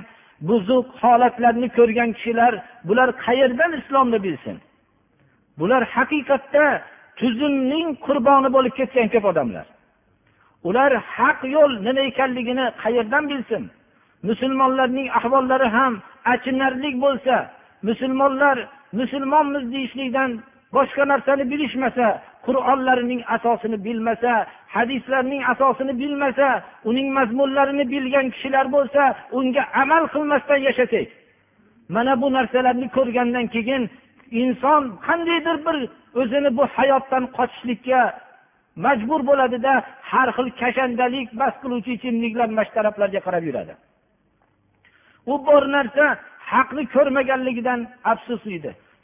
buzuq 0.48 0.86
holatlarni 1.02 1.68
ko'rgan 1.78 2.08
kishilar 2.16 2.52
bular 2.88 3.08
qayerdan 3.26 3.72
islomni 3.80 4.18
bilsin? 4.26 4.56
Bular 5.60 5.82
haqiqatda 5.96 6.64
tuzumning 7.20 7.88
qurboni 8.06 8.48
bo'lib 8.56 8.74
ketgan 8.80 9.08
ko'p 9.14 9.24
odamlar. 9.32 9.66
Ular 10.68 10.92
haq 11.16 11.38
yo'l 11.54 11.72
nima 11.86 12.02
ekanligini 12.10 12.66
qayerdan 12.82 13.24
bilsin? 13.32 13.62
Musulmonlarning 14.22 15.08
ahvollari 15.18 15.68
ham 15.76 15.92
achinarli 16.24 16.90
bo'lsa 17.04 17.36
musulmonlar 17.82 18.56
musulmonmiz 18.92 19.64
deyishlikdan 19.72 20.30
boshqa 20.76 21.04
narsani 21.12 21.44
bilishmasa 21.50 22.06
qur'onlarining 22.46 23.22
asosini 23.36 23.78
bilmasa 23.86 24.32
hadislarning 24.74 25.42
asosini 25.52 25.92
bilmasa 26.02 26.48
uning 26.90 27.08
mazmunlarini 27.18 27.84
bilgan 27.92 28.26
kishilar 28.34 28.66
bo'lsa 28.76 29.02
unga 29.38 29.62
amal 29.82 30.04
qilmasdan 30.14 30.60
yashasak 30.68 31.08
mana 31.94 32.12
bu 32.22 32.28
narsalarni 32.36 32.88
ko'rgandan 32.96 33.46
keyin 33.54 33.82
inson 34.42 34.82
qandaydir 35.06 35.56
bir 35.66 35.76
o'zini 36.20 36.50
bu 36.58 36.64
hayotdan 36.76 37.24
qochishlikka 37.36 38.00
majbur 38.84 39.20
bo'ladida 39.30 39.74
har 40.10 40.28
xil 40.36 40.48
kashandalik 40.60 41.28
bas 41.40 41.54
qiluvchi 41.62 41.90
ichimliklar 41.98 42.48
mashtaraflarga 42.58 43.20
qarab 43.26 43.44
yuradi. 43.48 43.74
U 45.32 45.34
bor 45.46 45.62
narsa 45.76 46.06
haqni 46.52 46.82
ko'rmaganligidan 46.94 47.80
afsus 48.12 48.42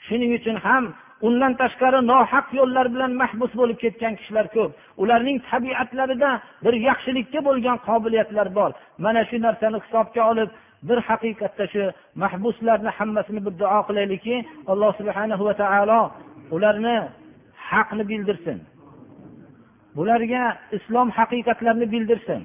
shuning 0.06 0.32
uchun 0.38 0.56
ham 0.66 0.84
undan 1.26 1.52
tashqari 1.60 2.00
nohaq 2.12 2.46
yo'llar 2.58 2.86
bilan 2.94 3.12
mahbus 3.22 3.52
bo'lib 3.60 3.78
ketgan 3.84 4.14
kishilar 4.18 4.46
ko'p. 4.56 4.70
Ularning 5.02 5.38
tabiatlarida 5.50 6.30
bir 6.64 6.74
yaxshilikka 6.88 7.40
bo'lgan 7.48 7.76
qobiliyatlar 7.88 8.48
bor. 8.58 8.70
Mana 9.04 9.22
shu 9.28 9.36
narsani 9.46 9.78
hisobga 9.84 10.22
olib 10.32 10.50
bir 10.88 10.98
haqiqatda 11.08 11.64
shu 11.72 11.82
mahbuslarni 12.22 12.90
hammasini 12.98 13.40
bir 13.46 13.54
duo 13.60 13.80
qilaylikki 13.88 14.36
alloh 14.72 14.90
subhana 15.00 15.34
va 15.46 15.54
taolo 15.62 16.00
ularni 16.56 16.96
haqni 17.70 18.04
bildirsin. 18.10 18.58
Bularga 19.96 20.44
islom 20.76 21.08
haqiqatlarini 21.18 21.86
bildirsin. 21.94 22.40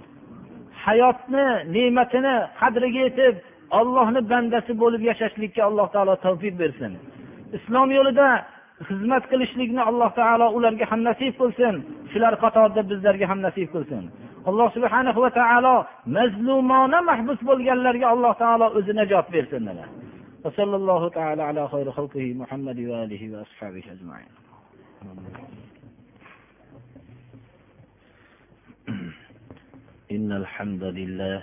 Hayotni 0.85 1.47
ne'matini 1.75 2.35
qadriga 2.59 2.99
yetib 3.07 3.35
ollohni 3.80 4.20
bandasi 4.32 4.72
bo'lib 4.82 5.02
yashashlikka 5.10 5.60
alloh 5.68 5.86
taolo 5.94 6.14
tavfiq 6.26 6.54
bersin 6.62 6.92
islom 7.58 7.88
yo'lida 7.98 8.28
xizmat 8.88 9.24
qilishlikni 9.30 9.82
alloh 9.90 10.10
taolo 10.20 10.46
ularga 10.56 10.84
ham 10.90 11.00
nasib 11.08 11.32
qilsin 11.40 11.74
shular 12.12 12.34
qatorida 12.44 12.82
bizlarga 12.90 13.26
ham 13.30 13.40
nasib 13.46 13.68
qilsin 13.74 14.04
alloh 14.50 14.68
subhana 14.76 15.10
va 15.24 15.30
taolo 15.40 15.74
mazlumona 16.16 16.98
mahbus 17.10 17.38
bo'lganlarga 17.48 18.06
alloh 18.14 18.32
taolo 18.42 18.66
o'zi 18.78 18.92
najot 19.00 19.26
bersin 19.36 19.66
وصلى 20.44 20.76
الله 20.76 21.02
تعالى 21.08 21.42
على 21.42 21.68
خير 21.68 21.86
خلقه 21.92 22.34
محمد 22.34 22.78
وآله 22.78 23.22
وأصحابه 23.32 23.82
أجمعين 23.92 24.32
إن 30.10 30.32
الحمد 30.32 30.84
لله 30.84 31.42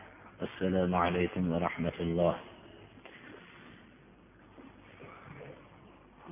السلام 0.42 0.94
عليكم 0.94 1.42
ورحمة 1.52 1.96
الله 2.00 2.34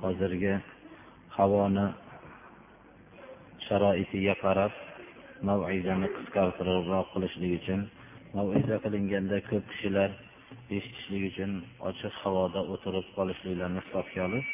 hozirgi 0.03 0.53
havoni 1.37 1.87
sharoitiga 3.67 4.35
qarab 4.43 4.73
mavizani 5.47 6.07
qisqartiribroq 6.15 7.07
qilishlik 7.13 7.51
uchun 7.59 7.81
maviza 8.35 8.75
qilinganda 8.83 9.37
ko'p 9.49 9.63
kishilar 9.71 10.09
eshitishlik 10.77 11.23
uchun 11.31 11.51
ochiq 11.89 12.13
havoda 12.23 12.61
o'tirib 12.73 13.07
qolishliklarini 13.17 13.81
hisobga 13.85 14.21
olib 14.27 14.45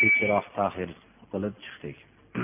kechroq 0.00 0.46
tahir 0.58 0.90
qilib 1.32 1.54
chiqdik 1.64 1.96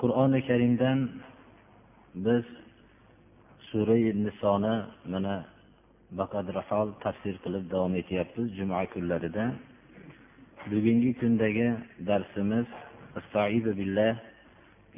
qur'oni 0.00 0.40
karimdan 0.48 0.98
biz 2.26 2.44
sura 3.72 3.96
nisoni 4.24 4.74
mana 5.12 5.34
baqadri 6.18 6.60
hol 6.68 6.88
tafsir 7.04 7.34
qilib 7.44 7.64
davom 7.72 7.92
etyapmiz 8.02 8.48
juma 8.58 8.78
kunlarida 8.92 9.44
bugungi 10.70 11.10
kundagi 11.20 11.68
darsimiz 12.08 12.66
billah 13.78 14.14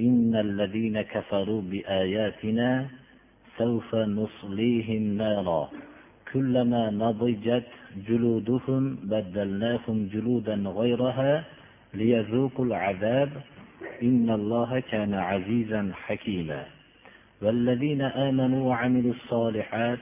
إن 0.08 0.32
الذين 0.46 0.96
كفروا 1.02 1.62
بآياتنا 1.70 2.86
سوف 3.58 3.94
نصليهم 3.94 5.02
نارا 5.16 5.70
كلما 6.32 6.90
نضجت 6.90 7.66
جلودهم 8.08 8.82
بدلناهم 9.10 9.96
جلودا 10.14 10.54
غيرها 10.54 11.44
ليذوقوا 11.94 12.64
العذاب 12.64 13.30
إن 14.02 14.30
الله 14.30 14.80
كان 14.80 15.14
عزيزا 15.14 15.82
حكيما 15.94 16.64
والذين 17.41 18.01
آمنوا 18.01 18.69
وعملوا 18.69 19.13
الصالحات 19.13 19.99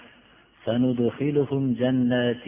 سندخلهم 0.65 1.73
جنات 1.73 2.45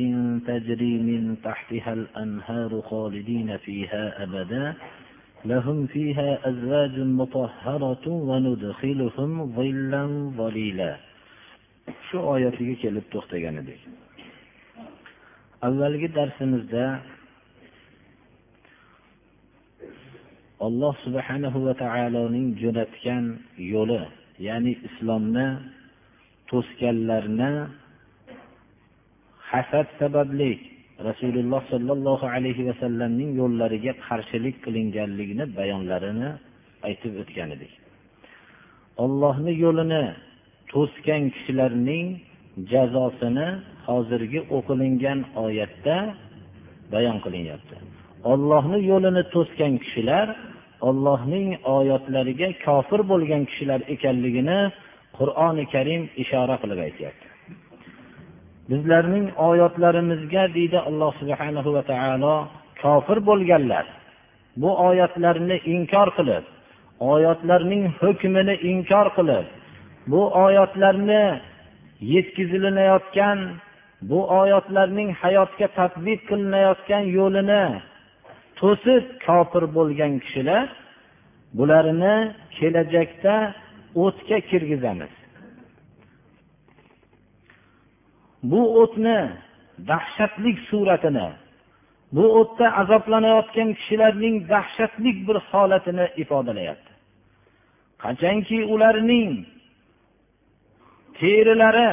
تجري 0.48 0.93
من 1.10 1.36
تحتها 1.43 1.93
الأنهار 1.93 2.82
خالدين 2.82 3.58
فيها 3.58 4.24
أبدا. 4.24 4.74
لهم 5.45 5.86
فيها 5.86 6.50
أزواج 6.50 7.00
مطهرة 7.00 8.08
وندخلهم 8.08 9.32
ظلا 9.56 10.04
ظليلا. 10.38 10.98
Shu 12.10 12.17
oyatiga 12.17 12.76
kelib 12.82 13.06
to'xtagan 13.13 13.62
edik 13.62 13.82
avvalgi 15.67 16.08
darsimizda 16.17 16.86
alloh 20.67 20.93
subhanahu 21.06 21.58
va 21.65 21.74
taoloning 21.84 22.48
jo'natgan 22.62 23.26
yo'li 23.74 24.02
ya'ni 24.48 24.74
islomni 24.88 25.48
to'sganlarni 26.50 27.52
hasad 29.52 29.88
sababli 30.00 30.52
rasululloh 31.08 31.62
sollallohu 31.71 32.26
alayhi 32.36 32.67
vasallamning 32.69 33.32
yo'llariga 33.41 33.93
qarshilik 34.08 34.56
qilinganligini 34.65 35.45
bayonlarini 35.60 36.30
aytib 36.88 37.13
o'tgan 37.21 37.50
edik. 37.56 37.74
Ollohni 39.04 39.54
yo'lini 39.65 40.04
to'sgan 40.74 41.24
kishilarning 41.36 42.06
jazosini 42.71 43.48
hozirgi 43.88 44.39
o'qilingan 44.58 45.19
oyatda 45.45 45.98
bayon 46.93 47.17
qilinyapti. 47.26 47.76
Ollohni 48.32 48.80
yo'lini 48.91 49.24
to'sgan 49.36 49.74
kishilar 49.84 50.28
ollohning 50.88 51.48
oyatlariga 51.78 52.50
kofir 52.66 53.02
bo'lgan 53.12 53.44
kishilar 53.50 53.82
ekanligini 53.94 54.60
qur'oni 55.18 55.66
karim 55.74 56.02
ishora 56.23 56.56
qilib 56.62 56.80
aytyapti. 56.88 57.28
Bizlarning 58.69 59.26
oyatlarimizga 59.50 60.44
deydi 60.58 60.80
alloh 60.90 61.12
subhanahu 61.21 61.69
va 61.76 61.84
taolo 61.92 62.36
kofir 62.84 63.17
bo'lganlar 63.30 63.86
bu 64.62 64.69
oyatlarni 64.88 65.58
inkor 65.73 66.08
qilib 66.17 66.46
oyatlarning 67.13 67.84
hukmini 68.00 68.56
inkor 68.71 69.08
qilib 69.17 69.46
bu 70.12 70.21
oyatlarni 70.46 71.23
yetkazilinayotgan 72.13 73.40
bu 74.10 74.19
oyatlarning 74.40 75.10
hayotga 75.21 75.67
tadbiq 75.80 76.19
qilinayotgan 76.30 77.04
yo'lini 77.17 77.63
to'sib 78.60 79.03
kofir 79.25 79.63
bo'lgan 79.77 80.13
kishilar 80.23 80.67
bularni 81.58 82.15
kelajakda 82.58 83.35
o'tga 84.03 84.37
kirgizamiz. 84.49 85.13
Bu 88.51 88.62
o'tni 88.81 89.19
dahshatli 89.89 90.51
suratini 90.69 91.27
bu 92.15 92.25
o'tda 92.39 92.67
azoblanayotgan 92.81 93.69
kishilarning 93.79 94.35
dahshatli 94.53 95.12
bir 95.27 95.37
holatini 95.49 96.06
ifodalayapti. 96.23 96.91
Qachonki 98.03 98.58
ularning 98.73 99.31
terilari 101.19 101.91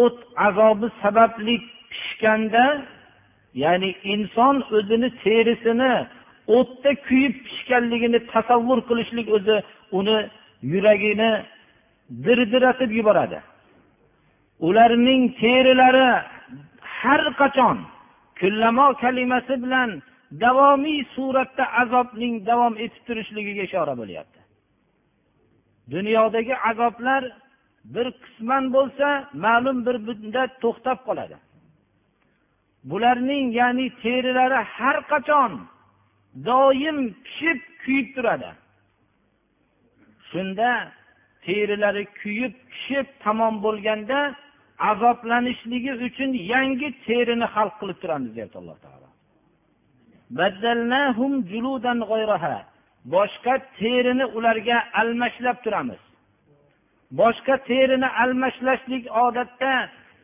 o't 0.00 0.18
azobi 0.46 0.88
sababli 1.02 1.56
pishganda 1.90 2.64
ya'ni 3.62 3.90
inson 4.12 4.56
o'zini 4.76 5.08
terisini 5.24 5.92
o'tda 6.56 6.90
kuyib 7.06 7.34
pishganligini 7.46 8.18
tasavvur 8.32 8.78
qilishlik 8.88 9.28
o'zi 9.36 9.56
uni 9.98 10.18
yuragini 10.72 11.30
dirdiratib 12.26 12.90
yuboradi. 12.98 13.38
Ularning 14.68 15.22
terilari 15.40 16.08
har 16.98 17.22
qachon 17.40 17.78
kullamo 18.40 18.86
kalimasi 19.02 19.54
bilan 19.64 19.90
davomiy 20.42 21.00
suratda 21.14 21.64
azobning 21.82 22.34
davom 22.50 22.74
etib 22.84 23.02
turishligiga 23.08 23.62
ishora 23.68 23.94
bo'lyapti. 24.00 24.40
Dunyodagi 25.94 26.54
azoblar 26.70 27.22
bir 27.94 28.06
qisman 28.22 28.64
bo'lsa 28.76 29.08
ma'lum 29.44 29.78
bir 29.86 29.96
muddat 30.08 30.50
to'xtab 30.62 30.98
qoladi. 31.08 31.36
Bularning 32.90 33.46
ya'ni 33.60 33.86
terilari 34.02 34.60
har 34.76 34.96
qachon 35.12 35.52
doim 36.48 36.98
pishib 37.24 37.60
kuyib 37.82 38.08
turadi. 38.16 38.50
Shunda 40.28 40.70
terilari 41.46 42.04
kuyib 42.20 42.54
pishib 42.70 43.06
tamom 43.24 43.54
bo'lganda 43.66 44.20
azoblanishligi 44.90 45.92
uchun 46.06 46.30
yangi 46.52 46.88
terini 47.06 47.46
xalq 47.54 47.74
qilib 47.80 47.98
turamiz 48.02 48.30
deyapti 48.36 48.56
alloh 48.62 48.78
taolo. 48.84 49.08
Boshqa 53.14 53.54
terini 53.80 54.26
ularga 54.36 54.78
almashlab 55.00 55.56
turamiz. 55.64 56.02
Boshqa 57.20 57.54
terini 57.70 58.08
almashlashlik 58.22 59.04
odatda 59.24 59.72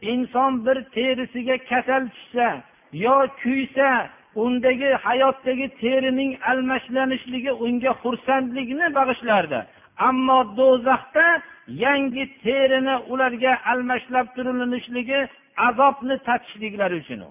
inson 0.02 0.66
bir 0.66 0.84
terisiga 0.84 1.56
kasal 1.70 2.08
tushsa 2.08 2.62
yo 2.92 3.26
kuysa 3.42 4.10
undagi 4.34 4.90
hayotdagi 5.04 5.68
terining 5.80 6.32
almashlanishligi 6.50 7.52
unga 7.52 7.92
xursandlikni 8.02 8.86
bag'ishlardi. 8.98 9.60
Ammo 10.08 10.56
do'zaxda 10.56 11.26
yangi 11.66 12.24
terini 12.42 12.96
ularga 13.12 13.52
almashlab 13.70 14.26
turilishligi 14.36 15.20
azobni 15.56 16.16
tatishliklari 16.18 16.96
uchun 17.02 17.22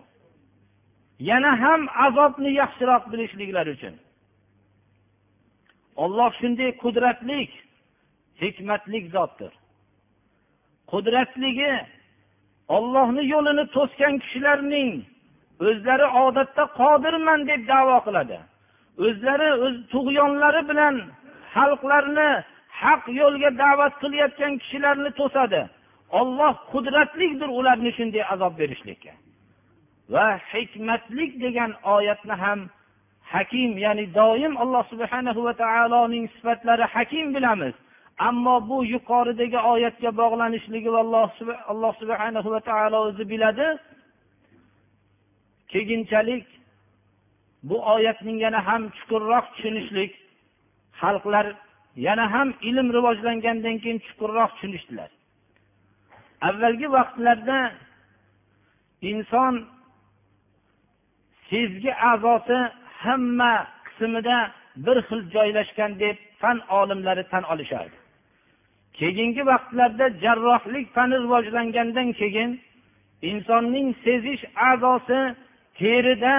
yana 1.20 1.52
ham 1.62 1.82
azobni 2.06 2.52
yaxshiroq 2.62 3.04
bilishliklari 3.12 3.72
uchun. 3.78 3.96
Olloh 6.04 6.32
shunday 6.42 6.72
qudratli 6.84 7.40
hikmatli 8.42 9.00
zotdir. 9.16 9.52
Qudratligi 10.92 11.72
ollohni 12.76 13.24
yo'lini 13.34 13.66
to'sgan 13.76 14.14
kishilarning 14.24 14.92
o'zlari 15.68 16.08
odatda 16.26 16.64
qodirman 16.80 17.40
deb 17.50 17.62
davo 17.74 17.98
qiladi. 18.08 18.38
O'zlari 19.06 19.50
o'z 19.66 19.76
tug'yonlari 19.94 20.62
bilan 20.70 20.96
xalqlarni 21.56 22.30
haq 22.82 23.04
yo'lga 23.20 23.50
da'vat 23.64 23.94
qilayotgan 24.02 24.54
kishilarni 24.62 25.12
to'sadi. 25.20 25.62
Olloh 26.20 26.54
qudratlidir 26.72 27.50
ularni 27.60 27.92
shunday 27.98 28.24
azob 28.34 28.54
berishlikka. 28.62 29.14
Va 30.14 30.28
hikmatlik 30.52 31.32
degan 31.44 31.72
oyatni 31.96 32.36
ham 32.44 32.60
hakim 33.34 33.72
ya'ni 33.86 34.06
doim 34.20 34.54
alloh 34.64 34.84
subhanahu 34.92 35.40
va 35.48 35.54
taoloning 35.64 36.26
sifatlari 36.36 36.86
hakim 36.96 37.28
bilamiz. 37.36 37.76
Ammo 38.28 38.56
bu 38.70 38.78
yuqoridagi 38.94 39.60
oyatga 39.74 40.10
bog'lanishligi 40.22 40.90
alloh 41.74 41.94
subhana 42.02 42.40
va 42.54 42.60
taolo 42.70 42.98
o'zi 43.08 43.24
biladi 43.32 43.68
keyinchalik 45.72 46.46
bu 47.70 47.78
oyatning 47.94 48.38
yana 48.46 48.60
ham 48.68 48.82
chuqurroq 48.98 49.46
tushunishlik 49.54 50.12
xalqlar 51.02 51.46
yana 52.08 52.26
ham 52.34 52.50
ilm 52.70 52.88
rivojlangandan 52.98 53.76
keyin 53.84 54.00
chuqurroq 54.08 54.52
tushunishdilar. 54.56 55.10
Avvalgi 56.48 56.88
vaqtlarda 56.98 57.60
inson 59.12 59.54
sezgi 61.50 61.92
a'zosi 62.12 62.58
hamma 63.04 63.54
qismida 63.88 64.38
bir 64.86 64.98
xil 65.08 65.22
joylashgan 65.36 65.92
deb 66.04 66.18
fan 66.42 66.58
olimlari 66.80 67.24
tan 67.32 67.44
olishardi. 67.54 67.99
Keyingi 69.00 69.44
vaqtlarda 69.52 70.06
jarrohlik 70.24 70.88
fani 70.96 71.16
rivojlangandan 71.24 72.10
keyin 72.22 72.52
insonning 73.32 73.88
sezish 74.06 74.44
a'zosi 74.70 75.20
terida 75.80 76.36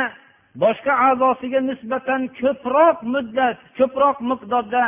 boshqa 0.62 0.92
a'zosiga 1.08 1.60
nisbatan 1.70 2.22
ko'proq 2.40 2.96
muddat 3.14 3.58
ko'proq 3.78 4.16
miqdorda 4.30 4.84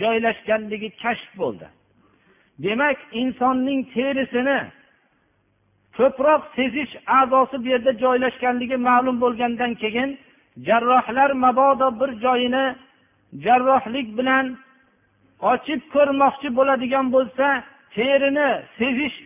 joylashganligi 0.00 0.90
kashf 1.02 1.30
bo'ldi. 1.40 1.66
Demak 2.64 2.98
insonning 3.22 3.80
terisini 3.94 4.58
ko'proq 5.98 6.42
sezish 6.56 6.92
a'zosi 7.18 7.56
bu 7.62 7.68
yerda 7.72 7.92
joylashganligi 8.04 8.76
ma'lum 8.88 9.16
bo'lgandan 9.24 9.72
keyin 9.82 10.10
jarrohlar 10.68 11.30
mabodo 11.44 11.88
bir 12.00 12.10
joyini 12.24 12.66
jarrohlik 13.44 14.08
bilan 14.18 14.46
ochib 15.40 15.80
ko'rmoqchi 15.94 16.48
bo'ladigan 16.58 17.06
bo'lsa 17.14 17.46
terini 17.94 18.50
sezish 18.78 19.16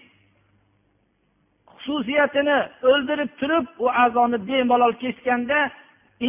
xususiyatini 1.82 2.58
o'ldirib 2.90 3.30
turib 3.40 3.66
u 3.84 3.86
a'zoni 4.04 4.38
bemalol 4.48 4.92
kesganda 5.02 5.70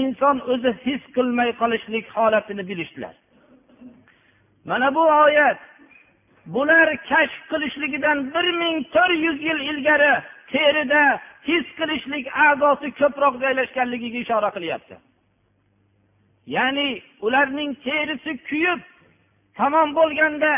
inson 0.01 0.38
o'zi 0.53 0.71
his 0.86 1.01
qilmay 1.15 1.49
qolishlik 1.61 2.05
holatini 2.15 2.63
bilishdilar. 2.69 3.15
Mana 4.65 4.95
bu 4.95 5.03
oyat 5.25 5.59
bular 6.45 6.88
kashf 7.09 7.41
qilishligidan 7.51 8.17
bir 8.34 8.47
ming 8.61 8.77
to'rt 8.95 9.17
yuz 9.25 9.38
yil 9.47 9.59
ilgari 9.71 10.13
terida 10.51 11.03
his 11.49 11.65
qilishlik 11.79 12.25
a'zosi 12.47 12.88
ko'proq 12.99 13.34
joylashganligiga 13.43 14.19
ishora 14.25 14.49
qilyapti. 14.55 14.95
Ya'ni 16.55 16.89
ularning 17.25 17.71
terisi 17.88 18.32
kuyib 18.49 18.79
tamom 19.62 19.89
bo'lganda 19.99 20.53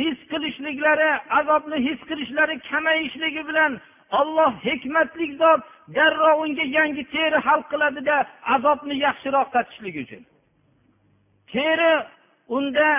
his 0.00 0.18
qilishliklari 0.30 1.10
azobni 1.38 1.78
his 1.86 2.00
qilishlari 2.08 2.56
kamayishligi 2.70 3.42
bilan 3.48 3.72
olloh 4.20 4.52
hikmatli 4.66 5.26
zot 5.40 5.60
darrov 5.96 6.38
unga 6.44 6.64
yangi 6.78 7.04
teri 7.14 7.38
hal 7.46 7.60
qiladida 7.70 8.16
azobni 8.54 8.94
yaxshiroq 9.06 9.48
tatishlik 9.54 9.96
uchun. 10.04 10.22
Teri 11.52 11.92
unda 12.56 12.90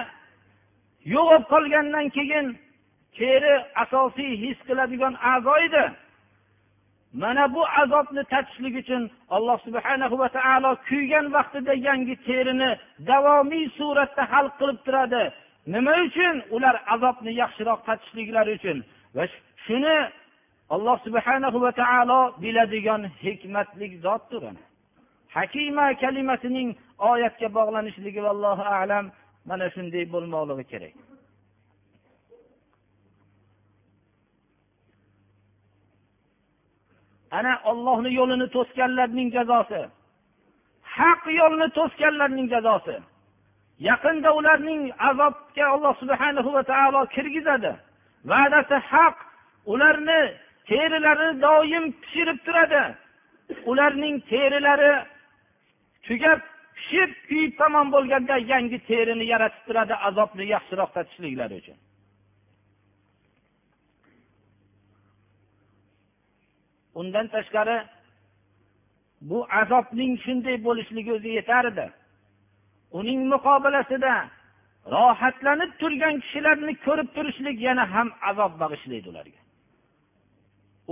yo'q 1.13 1.27
bo'lib 1.29 1.45
qolgandan 1.53 2.05
keyin 2.17 2.45
teri 3.17 3.55
asosiy 3.83 4.31
his 4.43 4.57
qiladigan 4.67 5.13
a'zo 5.33 5.55
edi. 5.67 5.83
Mana 7.13 7.53
bu 7.53 7.61
azobni 7.81 8.23
tatishlik 8.23 8.75
uchun 8.81 9.09
alloh 9.29 9.57
subhana 9.65 10.19
va 10.19 10.29
taolo 10.29 10.71
kuygan 10.89 11.25
vaqtida 11.35 11.73
yangi 11.87 12.15
terini 12.27 12.71
davomiy 13.09 13.65
suratda 13.77 14.23
hal 14.31 14.47
qilib 14.59 14.79
turadi. 14.85 15.23
Nima 15.73 15.93
uchun? 16.07 16.35
Ular 16.55 16.75
azobni 16.93 17.31
yaxshiroq 17.41 17.79
tatishliklari 17.87 18.51
uchun. 18.59 18.77
Va 19.15 19.23
shuni 19.65 19.97
alloh 20.75 20.97
subhana 21.05 21.47
va 21.65 21.71
taolo 21.81 22.19
biladigan 22.41 23.01
hikmatli 23.23 23.87
zotdir 24.05 24.43
hakima 25.35 25.85
kalimasining 26.03 26.69
oyatga 27.11 27.47
bog'lanishligi 27.57 28.21
vallohu 28.27 28.63
alam. 28.81 29.05
Mana 29.49 29.65
shunday 29.75 30.03
bo'lmoqligi 30.13 30.65
kerak. 30.71 31.08
Ana 37.37 37.53
ollohni 37.69 38.09
yo'lini 38.19 38.47
to'sganlarning 38.55 39.29
jazosi. 39.37 39.81
Haq 40.97 41.21
yo'lni 41.39 41.67
to'sganlarning 41.77 42.47
jazosi. 42.53 42.95
Yaqinda 43.89 44.29
ularning 44.39 44.81
azobga 45.09 45.65
alloh 45.73 45.93
subhana 46.01 46.41
va 46.55 46.63
taolo 46.71 47.01
kirgizadi. 47.15 47.71
Va'dasi 48.31 48.77
haq. 48.91 49.15
Ularni 49.73 50.21
terilari 50.69 51.29
doim 51.45 51.85
pishirib 52.01 52.39
turadi. 52.45 52.83
Ularning 53.71 54.15
terilari 54.31 54.93
tugab 56.05 56.39
pishib 56.77 57.11
kuyib 57.27 57.53
tamom 57.61 57.87
bo'lganda 57.95 58.35
yangi 58.51 58.79
terini 58.89 59.25
yaratib 59.33 59.63
turadi 59.67 59.95
azobni 60.07 60.45
yaxshiroq 60.55 60.89
tatishliklari 60.95 61.55
uchun. 61.61 61.77
Undan 66.99 67.25
tashqari 67.35 67.77
bu 69.29 69.37
azobning 69.61 70.13
shunday 70.25 70.55
bo'lishligi 70.67 71.11
o'zi 71.17 71.29
yetar 71.39 71.65
edi. 71.71 71.87
Uning 72.99 73.21
muqobilasida 73.33 74.13
rohatlanib 74.95 75.71
turgan 75.81 76.15
kishilarni 76.23 76.73
ko'rib 76.85 77.09
turishlik 77.15 77.57
yana 77.67 77.85
ham 77.93 78.07
azob 78.29 78.53
bag'ishlaydi 78.61 79.07
ularga. 79.11 79.41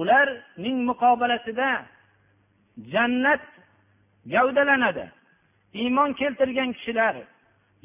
Ularning 0.02 0.78
muqobalasida 0.90 1.70
jannat 2.94 3.44
gavdalanadi. 4.34 5.06
Iymon 5.82 6.10
keltirgan 6.20 6.70
kishilar 6.78 7.16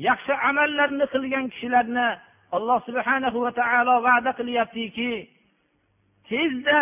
yaxshi 0.09 0.33
amallarni 0.49 1.07
qilgan 1.15 1.47
kishilarni 1.53 2.09
alloh 2.57 2.79
subhanahu 2.89 3.39
va 3.45 3.53
taolo 3.61 3.95
va'da 4.09 4.31
qilyaptiki 4.39 5.13
tezda 6.29 6.81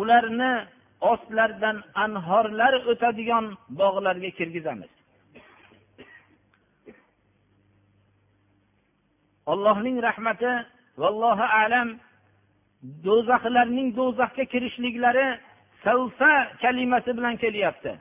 ularni 0.00 0.52
ostlaridan 1.00 1.76
anhorlar 2.04 2.74
o'tadigan 2.90 3.44
bog'larga 3.80 4.30
kirgizamiz. 4.38 4.92
Allohning 9.52 9.96
rahmati 10.08 10.52
vallohu 11.02 11.46
alam 11.62 11.88
do'zaxlarning 13.06 13.88
do'zaxga 13.98 14.44
kirishliklari 14.52 15.26
savfa 15.84 16.32
kalimasi 16.62 17.10
bilan 17.18 17.36
kelyapti. 17.42 17.92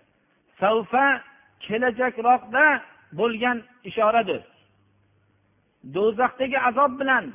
Savfa 0.62 1.06
kelajakroqda 1.66 2.66
bo'lgan 3.20 3.58
ishoradir. 3.89 4.42
Do'zaxdagi 5.96 6.58
azob 6.70 6.92
bilan 7.02 7.26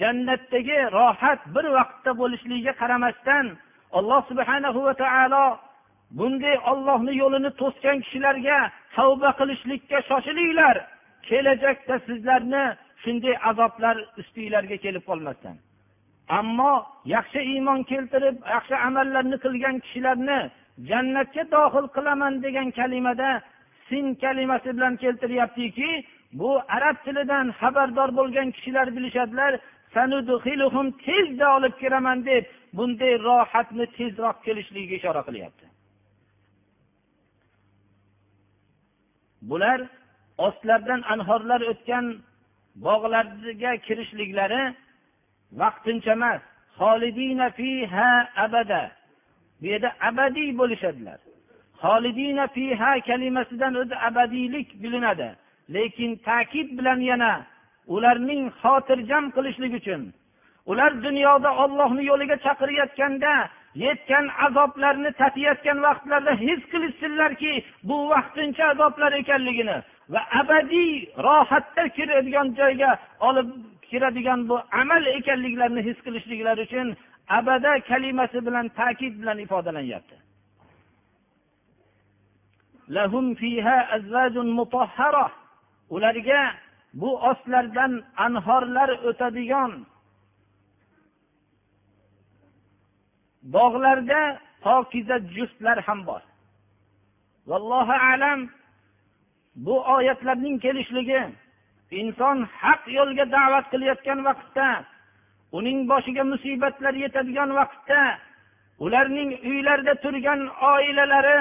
jannatdagi 0.00 0.78
rohat 0.98 1.40
bir 1.54 1.66
vaqtda 1.76 2.10
bo'lishligiga 2.20 2.72
qaramasdan 2.82 3.46
alloh 3.98 4.20
subhanahu 4.30 4.78
va 4.86 4.94
taolo 5.02 5.44
bunday 6.18 6.56
ollohni 6.72 7.12
yo'lini 7.22 7.50
to'sgan 7.60 7.98
kishilarga 8.04 8.58
tavba 8.96 9.30
qilishlikka 9.38 9.98
shoshilinglar. 10.08 10.76
Kelajakda 11.28 11.96
sizlarni 12.06 12.64
shunday 13.02 13.34
azoblar 13.50 13.96
ustinglarga 14.20 14.76
kelib 14.84 15.04
qolmasdan. 15.10 15.56
Ammo 16.38 16.74
yaxshi 17.14 17.40
iymon 17.52 17.80
keltirib 17.90 18.36
yaxshi 18.54 18.74
amallarni 18.88 19.36
qilgan 19.44 19.76
kishilarni 19.84 20.40
jannatga 20.90 21.42
dohil 21.54 21.86
qilaman 21.96 22.34
degan 22.44 22.68
kalimada 22.78 23.30
sin 23.88 24.06
kalimasi 24.22 24.70
bilan 24.76 24.94
keltiryaptiki 25.02 25.90
bu 26.40 26.50
arab 26.76 26.96
tilidan 27.04 27.46
xabardor 27.60 28.10
bo'lgan 28.18 28.48
kishilar 28.56 28.86
bilishadilar 28.96 29.52
tezda 31.04 31.46
olib 31.56 31.74
kiraman 31.82 32.18
deb 32.30 32.44
bunday 32.76 33.14
rohatni 33.28 33.86
tezroq 33.96 34.36
kelishligiga 34.46 34.94
ishora 35.00 35.22
qilyapti. 35.28 35.66
Bular 39.50 39.80
ostlaridan 40.46 41.02
anhorlar 41.12 41.60
o'tgan 41.72 42.06
bog'larga 42.86 43.72
kirishliklari 43.86 44.62
vaqtincha 45.60 46.12
emas 46.18 46.42
abada. 48.44 48.82
Bu 49.60 49.66
yerda 49.66 49.90
abadiy 50.08 50.50
bo'lishadilar. 50.60 51.18
Holidina 51.82 52.46
fiha 52.56 53.00
kalimasidan 53.08 53.74
o'zi 53.82 53.96
abadiylik 54.08 54.68
bilinadi. 54.82 55.28
Lekin 55.74 56.10
ta'kid 56.28 56.68
bilan 56.78 57.00
yana 57.10 57.32
ularning 57.94 58.42
xotirjam 58.62 59.24
qilishlik 59.36 59.72
uchun 59.80 60.02
ular 60.70 60.92
dunyoda 61.06 61.50
ollohni 61.64 62.02
yo'liga 62.10 62.36
chaqirayotganda 62.44 63.32
yetgan 63.84 64.26
azoblarni 64.46 65.10
tatiyotgan 65.22 65.78
vaqtlarda 65.86 66.32
his 66.44 66.60
qilishsinlarki 66.72 67.52
bu 67.88 67.96
vaqtincha 68.12 68.64
azoblar 68.72 69.12
ekanligini 69.22 69.76
va 70.12 70.20
abadiy 70.40 70.92
rohatda 71.26 71.84
kiradigan 71.96 72.48
joyga 72.60 72.90
olib 73.28 73.48
kiradigan 73.88 74.40
bu 74.48 74.56
amal 74.82 75.06
ekanliklarini 75.18 75.82
his 75.88 75.98
qilishliklari 76.04 76.60
uchun 76.66 76.96
abada 77.38 77.72
kalimasi 77.90 78.38
bilan 78.46 78.66
ta'kid 78.68 79.14
bilan 79.20 79.38
ifodalanyapti. 79.38 80.16
Ularga 85.94 86.40
bu 87.00 87.10
ostlardan 87.30 87.92
anhorlar 88.16 88.90
o'tadigan 89.08 89.72
bog'larda 93.42 94.38
pokiza 94.64 95.18
juftlar 95.36 95.78
ham 95.86 96.06
bor. 96.06 96.22
Vallohu 97.46 97.96
alam 98.12 98.48
bu 99.56 99.74
oyatlarning 99.94 100.60
kelishligi 100.64 101.22
inson 101.90 102.48
haq 102.62 102.82
yo'lga 102.98 103.24
da'vat 103.36 103.66
qilayotgan 103.72 104.24
vaqtda 104.28 104.68
uning 105.58 105.78
boshiga 105.90 106.24
musibatlar 106.32 106.94
yetadigan 107.04 107.50
vaqtda 107.58 108.00
ularning 108.84 109.30
uylarida 109.50 109.94
turgan 110.04 110.40
oilalari 110.72 111.40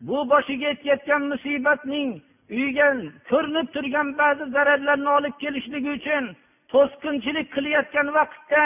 bu 0.00 0.30
boshiga 0.30 0.68
yetayotgan 0.68 1.22
musibatning 1.32 2.10
uyga 2.50 2.88
ko'rinib 3.30 3.68
turgan 3.74 4.08
ba'zi 4.20 4.44
zararlarni 4.54 5.10
olib 5.18 5.34
kelishligi 5.42 5.90
uchun 5.98 6.24
to'sqinchilik 6.72 7.48
qilayotgan 7.54 8.08
vaqtda 8.18 8.62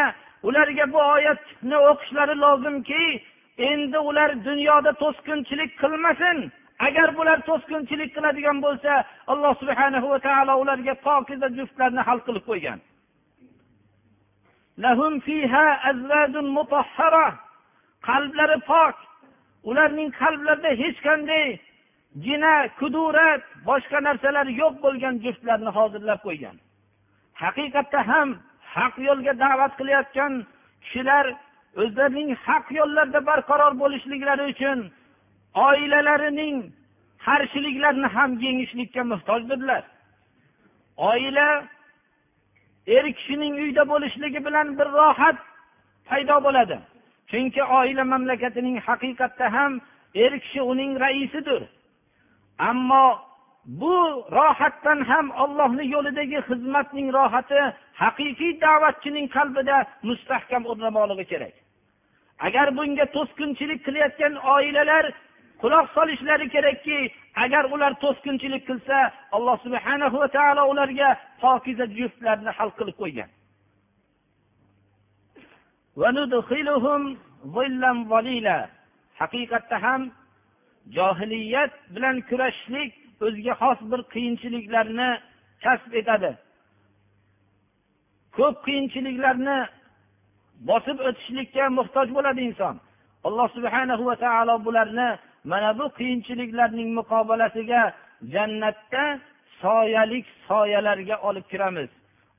ularga 0.48 0.84
bu 0.92 1.00
oyatni 1.14 1.76
o'qishlari 1.90 2.34
lozimki 2.44 3.04
endi 3.70 3.98
ular 3.98 4.30
dunyoda 4.48 4.92
to'sqinchilik 5.02 5.70
qilmasin. 5.82 6.38
Agar 6.86 7.08
bular 7.18 7.38
to'sqinchilik 7.48 8.10
qiladigan 8.16 8.58
bo'lsa 8.66 8.92
alloh 9.32 9.52
subhana 9.60 9.98
va 10.12 10.18
taolo 10.26 10.54
ularga 10.62 10.94
pokiza 11.06 11.48
juftlarni 11.58 12.02
hal 12.08 12.18
qilib 12.26 12.44
qo'ygan. 12.50 12.78
Qalblari 18.08 18.58
pok. 18.70 18.96
Ularning 19.70 20.10
qalblarida 20.20 20.70
hech 20.82 20.98
qanday 21.06 21.46
jina 22.24 22.54
kudurat 22.80 23.42
boshqa 23.68 23.98
narsalar 24.08 24.46
yo'q 24.60 24.74
bo'lgan 24.84 25.14
juftlarni 25.24 25.70
hozirlab 25.78 26.20
qo'ygan. 26.26 26.56
Haqiqatda 27.42 28.00
ham 28.10 28.28
haq 28.76 28.94
yo'lga 29.08 29.32
da'vat 29.44 29.72
qilayotgan 29.78 30.32
kishilar 30.84 31.26
o'zlarining 31.82 32.30
haq 32.46 32.66
yo'llarda 32.78 33.20
barqaror 33.28 33.72
bo'lishliklari 33.82 34.44
uchun 34.52 34.78
oilalarining 35.66 36.56
qarshiliklarni 37.26 38.08
ham 38.16 38.30
yengishlikka 38.44 39.02
muhtojdirlar. 39.12 39.82
Oila 41.10 41.48
er 42.96 43.04
kishining 43.18 43.54
uyda 43.64 43.82
bo'lishligi 43.92 44.40
bilan 44.46 44.78
bir 44.78 44.88
rohat 44.98 45.38
paydo 46.08 46.36
bo'ladi. 46.46 46.76
Chunki 47.30 47.62
oila 47.78 48.04
mamlakatining 48.12 48.76
haqiqatda 48.86 49.46
ham 49.56 49.72
er 50.14 50.32
kishi 50.44 50.60
uning 50.72 50.92
raisidir. 51.04 51.62
Ammo 52.58 53.06
bu 53.64 54.26
rohatdan 54.32 55.00
ham 55.04 55.30
ollohni 55.30 55.84
yo'lidagi 55.94 56.38
xizmatning 56.48 57.12
rohati 57.18 57.60
haqiqiy 58.02 58.60
da'vatchining 58.60 59.26
qalbida 59.36 59.76
mustahkam 60.08 60.62
o'rnamoqligi 60.70 61.24
kerak. 61.32 61.54
Agar 62.46 62.66
bunga 62.76 63.06
to'sqinchilik 63.16 63.80
qilayotgan 63.86 64.34
oilalar 64.54 65.04
quloq 65.62 65.86
solishlari 65.96 66.46
kerakki 66.54 66.98
agar 67.44 67.64
ular 67.74 67.92
to'sqinchilik 68.04 68.62
qilsa 68.70 68.96
alloh 69.36 69.56
subhana 69.64 70.06
va 70.14 70.28
taolo 70.36 70.62
ularga 70.72 71.08
pokiza 71.42 71.86
juftlarni 71.98 72.50
hal 72.58 72.70
qilib 72.78 72.96
qo'ygan. 73.02 73.30
Haqiqatda 79.20 79.76
ham 79.86 80.02
johiliyat 80.96 81.72
bilan 81.94 82.16
kurashishlik 82.28 82.92
o'ziga 83.26 83.54
xos 83.62 83.78
bir 83.90 84.00
qiyinchiliklarni 84.12 85.10
kasb 85.64 85.92
etadi. 86.00 86.30
Ko'p 88.36 88.56
qiyinchiliklarni 88.66 89.58
bosib 90.68 90.98
o'tishlikka 91.08 91.64
muhtoj 91.78 92.08
bo'ladi 92.16 92.40
inson. 92.48 92.74
Alloh 93.26 93.48
subhanahu 93.56 94.02
va 94.10 94.16
taolo 94.24 94.54
bularni 94.66 95.08
mana 95.50 95.70
bu 95.78 95.86
qiyinchiliklarning 95.98 96.88
muqobalasiga 96.98 97.82
jannatda 98.34 99.04
soyalik 99.62 100.26
soyalarga 100.48 101.16
olib 101.28 101.46
kiramiz. 101.52 101.90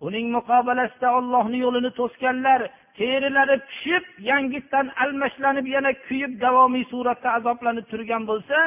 Uning 0.08 0.28
muqobalasida 0.38 1.10
ollohni 1.20 1.58
yo'lini 1.66 1.92
to'sganlar 2.00 2.62
terilari 2.98 3.58
pishib 3.70 4.04
yangitdan 4.30 4.88
almashlanib 5.04 5.68
yana 5.76 5.92
kuyib 6.08 6.34
davomiy 6.46 6.86
suratda 6.92 7.30
azoblanib 7.38 7.86
turgan 7.92 8.24
bo'lsa 8.32 8.58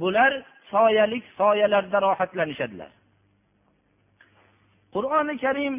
bular 0.00 0.32
soyalik 0.72 1.24
soyalarda 1.38 1.98
rohatlanishadilar. 2.06 2.90
Qur'oni 4.94 5.34
karim 5.44 5.74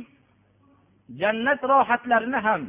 jannat 1.21 1.61
rohatlarini 1.71 2.39
ham 2.47 2.61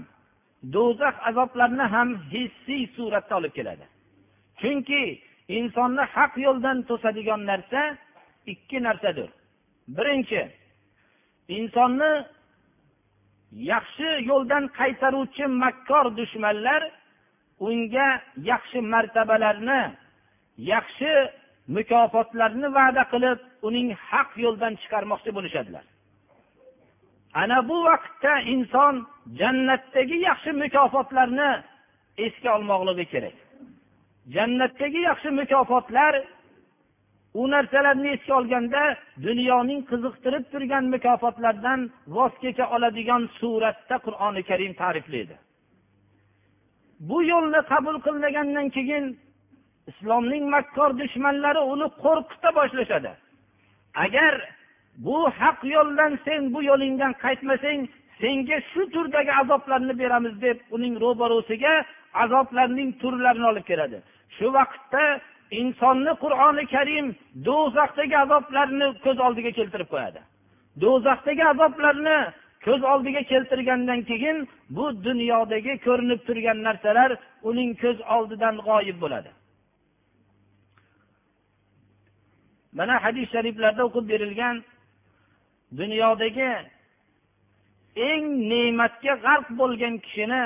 do'zax 0.74 1.14
azoblarini 1.28 1.86
ham 1.94 2.08
hissiy 2.32 2.84
suratda 2.96 3.34
olib 3.40 3.52
keladi. 3.58 3.86
Chunki 4.60 5.02
insonni 5.58 6.04
haq 6.14 6.32
yo'ldan 6.46 6.78
to'sadigan 6.88 7.40
narsa 7.50 7.80
ikki 8.52 8.78
narsadir. 8.86 9.28
Birinchi 9.96 10.42
insonni 11.58 12.12
yaxshi 13.72 14.08
yo'ldan 14.30 14.64
qaytaruvchi 14.78 15.44
makkor 15.62 16.06
dushmanlar 16.18 16.82
unga 17.68 18.08
yaxshi 18.50 18.78
martabalarni 18.92 19.80
yaxshi 20.72 21.12
mukofotlarni 21.68 22.68
va'da 22.78 23.04
qilib 23.12 23.38
uning 23.68 23.88
haq 24.08 24.30
yo'ldan 24.44 24.74
chiqarmoqchi 24.82 25.30
bo'lishadilar. 25.36 25.84
Ana 27.42 27.68
bu 27.68 27.76
vaqtda 27.88 28.32
inson 28.54 28.94
jannatdagi 29.40 30.16
yaxshi 30.28 30.50
mukofotlarni 30.62 31.50
esga 32.26 32.50
olmoqligi 32.56 33.04
kerak. 33.12 33.36
Jannatdagi 34.34 35.00
yaxshi 35.10 35.30
mukofotlar 35.40 36.14
u 37.40 37.50
narsalarni 37.50 38.08
esga 38.16 38.34
olganda 38.40 38.82
dunyoning 39.26 39.80
qiziqtirib 39.90 40.44
turgan 40.52 40.84
mukofotlardan 40.94 41.80
voz 42.16 42.32
kecha 42.42 42.64
oladigan 42.74 43.22
suratda 43.38 43.96
qur'oni 44.06 44.42
karim 44.50 44.72
ta'riflaydi. 44.80 45.36
Bu 47.08 47.18
yo'lni 47.32 47.60
qabul 47.72 47.96
qilmagandan 48.06 48.66
keyin 48.76 49.04
islomning 49.90 50.44
makkor 50.54 50.90
dushmanlari 51.00 51.62
uni 51.72 51.86
qo'rqita 52.04 52.50
boshlashadi. 52.58 53.12
Agar 54.04 54.34
bu 55.06 55.16
haq 55.40 55.58
yo'ldan 55.74 56.12
sen 56.24 56.40
bu 56.54 56.60
yo'lingdan 56.70 57.12
qaytmasang 57.24 57.80
senga 58.20 58.58
shu 58.70 58.82
turdagi 58.94 59.32
azoblarni 59.42 59.94
beramiz 60.02 60.34
deb 60.46 60.58
uning 60.76 60.94
ro'barosiga 61.04 61.74
azoblarning 62.24 62.90
turlarini 63.02 63.46
olib 63.52 63.64
keladi. 63.70 63.98
Shu 64.36 64.46
vaqtda 64.58 65.04
insonni 65.60 66.12
qur'oni 66.24 66.64
karim 66.74 67.06
do'zaxdagi 67.48 68.16
azoblarni 68.24 68.86
ko'z 69.04 69.18
oldiga 69.26 69.50
keltirib 69.58 69.88
qo'yadi. 69.94 70.20
Do'zaxdagi 70.82 71.44
azoblarni 71.52 72.18
ko'z 72.66 72.82
oldiga 72.92 73.22
keltirgandan 73.32 74.00
keyin 74.10 74.36
bu 74.76 74.84
dunyodagi 75.06 75.72
ko'rinib 75.86 76.20
turgan 76.26 76.58
narsalar 76.66 77.10
uning 77.50 77.70
ko'z 77.82 77.98
oldidan 78.16 78.54
g'oyib 78.68 78.98
bo'ladi. 79.04 79.30
Mana 82.78 82.94
hadis 83.04 83.26
shariflarda 83.34 83.82
o'qib 83.88 84.04
berilgan 84.12 84.56
dunyodagi 85.78 86.50
eng 88.10 88.24
ne'matga 88.50 89.14
g'arq 89.24 89.48
bo'lgan 89.60 89.94
kishini 90.04 90.42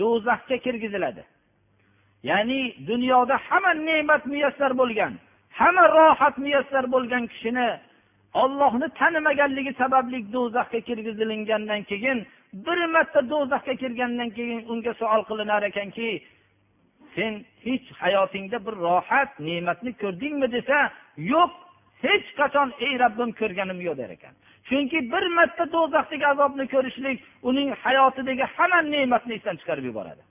do'zaxga 0.00 0.56
kirgiziladi. 0.64 1.22
Ya'ni 2.30 2.60
dunyoda 2.90 3.36
hamma 3.46 3.72
ne'mat 3.88 4.22
muyassar 4.32 4.72
bo'lgan 4.80 5.12
hamma 5.58 5.84
rohat 5.96 6.34
muyassar 6.44 6.84
bo'lgan 6.94 7.24
kishini 7.32 7.68
ollohni 8.42 8.88
tanimaganligi 9.00 9.72
sababli 9.82 10.18
do'zaxga 10.34 10.80
kirgizilingandan 10.88 11.82
keyin 11.90 12.18
bir 12.66 12.78
marta 12.94 13.20
do'zaxga 13.32 13.74
kirgandan 13.82 14.30
keyin 14.36 14.60
unga 14.72 14.92
savol 15.00 15.22
qilinar 15.30 15.62
ekanki 15.70 16.08
sen 17.14 17.32
hech 17.64 17.86
hayotingda 18.02 18.58
bir 18.66 18.74
rohat 18.86 19.32
ne'matni 19.48 19.92
ko'rdingmi 20.02 20.48
desa 20.56 20.78
yo'q 21.32 21.52
hech 22.04 22.28
qachon 22.40 22.68
ey 22.86 22.94
robbim 23.02 23.30
ko'rganim 23.40 23.78
yo'q 23.86 23.96
der 24.00 24.10
ekan. 24.16 24.34
Chunki 24.68 24.98
bir 25.12 25.24
marta 25.36 25.64
do'zaxdagi 25.74 26.26
azobni 26.32 26.66
ko'rishlik 26.74 27.18
uning 27.48 27.68
hayotidagi 27.84 28.44
hamma 28.54 28.80
ne'matni 28.94 29.32
esdan 29.38 29.56
chiqarib 29.60 29.84
yuboradi. 29.90 30.22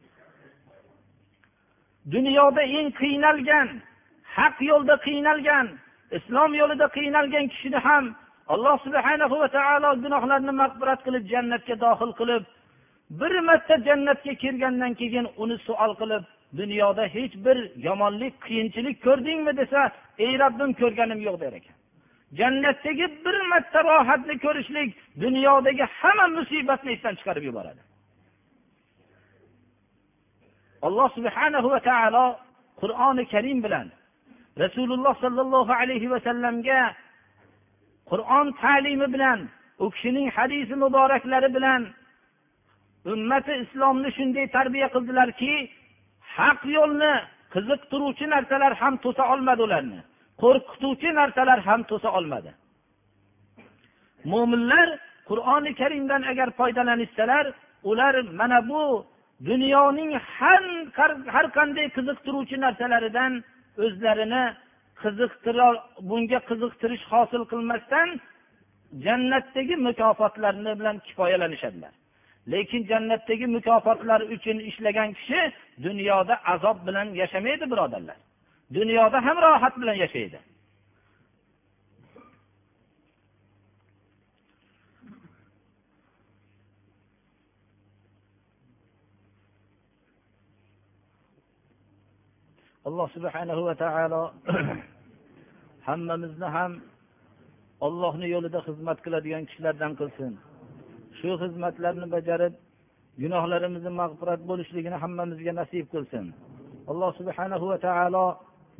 Dunyoda 2.13 2.63
eng 2.77 2.89
qiynalgan 3.01 3.67
haq 4.37 4.55
yo'lda 4.69 4.95
qiynalgan 5.07 5.65
islom 6.17 6.51
yo'lida 6.61 6.87
qiynalgan 6.97 7.45
kishini 7.53 7.79
ham 7.87 8.05
alloh 8.53 8.75
subhana 8.85 9.25
va 9.31 9.47
taolo 9.57 9.89
gunohlarini 10.03 10.53
mag'firat 10.61 10.99
qilib 11.05 11.23
jannatga 11.33 11.75
dohil 11.85 12.11
qilib 12.19 12.43
bir 13.19 13.33
marta 13.47 13.75
jannatga 13.87 14.33
kirgandan 14.43 14.93
keyin 14.99 15.25
uni 15.43 15.57
suol 15.67 15.91
qilib 16.01 16.23
dunyoda 16.57 17.03
hech 17.15 17.33
bir 17.45 17.57
yomonlik 17.87 18.33
qiyinchilik 18.45 19.03
ko'rdingmi 19.03 19.57
desa 19.57 19.91
ey 20.17 20.33
robbim 20.39 20.71
ko'rganim 20.81 21.19
yo'q 21.27 21.37
der 21.43 21.53
ekan. 21.59 21.75
Jannatdagi 22.39 23.05
bir 23.25 23.35
marta 23.51 23.79
rohatni 23.83 24.35
ko'rishlik 24.45 24.89
dunyodagi 25.23 25.85
hamma 25.99 26.27
musibatni 26.37 26.91
esdan 26.95 27.15
chiqarib 27.19 27.43
yuboradi. 27.49 27.81
Alloh 30.87 31.09
subhanahu 31.17 31.67
va 31.73 31.79
taolo 31.89 32.25
qur'oni 32.81 33.23
karim 33.33 33.59
bilan 33.65 33.87
rasululloh 34.63 35.15
sollallohu 35.23 35.73
alayhi 35.81 36.11
vasallamga 36.13 36.81
qur'on 38.11 38.47
ta'limi 38.61 39.07
bilan 39.13 39.39
u 39.83 39.85
kishining 39.93 40.27
hadisi 40.37 40.75
muboraklari 40.83 41.49
bilan 41.57 41.81
ummati 43.13 43.53
islomni 43.63 44.09
shunday 44.17 44.45
tarbiya 44.55 44.87
qildilarki 44.95 45.53
haq 46.37 46.59
yo'lni 46.77 47.13
qiziqtiruvchi 47.53 48.25
narsalar 48.33 48.73
ham 48.81 48.93
to'sa 49.03 49.23
olmadi 49.33 49.61
ularni. 49.67 49.99
Qo'rqituvchi 50.41 51.09
narsalar 51.19 51.59
ham 51.67 51.81
to'sa 51.89 52.09
olmadi. 52.17 52.51
Mo'minlar 54.31 54.87
qur'oni 55.29 55.71
karimdan 55.81 56.21
agar 56.31 56.49
foydalanishsalar 56.59 57.45
ular 57.89 58.15
mana 58.39 58.59
bu 58.69 58.83
dunyoning 59.49 60.11
har 60.37 60.63
har 61.35 61.45
qanday 61.57 61.87
qiziqtiruvchi 61.97 62.57
narsalaridan 62.65 63.33
o'zlarini 63.85 64.43
qiziqtira 65.03 65.67
bunga 66.09 66.39
qiziqtirish 66.49 67.03
hosil 67.13 67.43
qilmasdan 67.51 68.09
jannatdagi 69.05 69.75
mukofotlarni 69.87 70.71
bilan 70.79 70.97
kifoyalanishadilar. 71.07 71.93
Lekin 72.51 72.81
jannatdagi 72.91 73.47
mukofotlar 73.55 74.21
uchun 74.35 74.57
ishlagan 74.69 75.09
kishi 75.17 75.41
dunyoda 75.85 76.35
azob 76.53 76.77
bilan 76.87 77.07
yashamaydi 77.21 77.65
birodarlar. 77.71 78.17
Dunyoda 78.77 79.17
ham 79.25 79.37
rohat 79.45 79.75
bilan 79.81 79.97
yashaydi. 80.05 80.39
Alloh 92.89 93.07
subhanahu 93.15 93.61
va 93.67 93.75
taolo 93.83 94.21
hammamizni 95.87 96.47
ham 96.57 96.71
ollohni 97.87 98.27
yo'lida 98.35 98.59
xizmat 98.67 98.97
qiladigan 99.05 99.43
kishilardan 99.49 99.93
qilsin. 99.99 100.33
shu 101.18 101.30
xizmatlarni 101.42 102.06
bajarib 102.14 102.54
gunohlarimizni 103.22 103.92
mag'firat 104.00 104.40
bo'lishligini 104.50 104.96
hammamizga 105.02 105.52
nasib 105.60 105.84
qilsin 105.92 106.24
alloh 106.90 107.10
subhanahu 107.20 107.64
va 107.70 107.78
taolo 107.86 108.26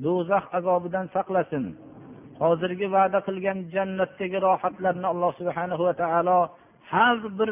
do'zax 0.05 0.45
azobidan 0.59 1.07
saqlasin 1.17 1.65
hozirgi 2.43 2.87
va'da 2.97 3.19
qilgan 3.27 3.59
jannatdagi 3.75 4.39
rohatlarni 4.47 5.07
alloh 5.15 5.31
subhanahu 5.41 5.83
va 5.89 5.95
taolo 6.03 6.39
har 6.93 7.17
bir 7.39 7.51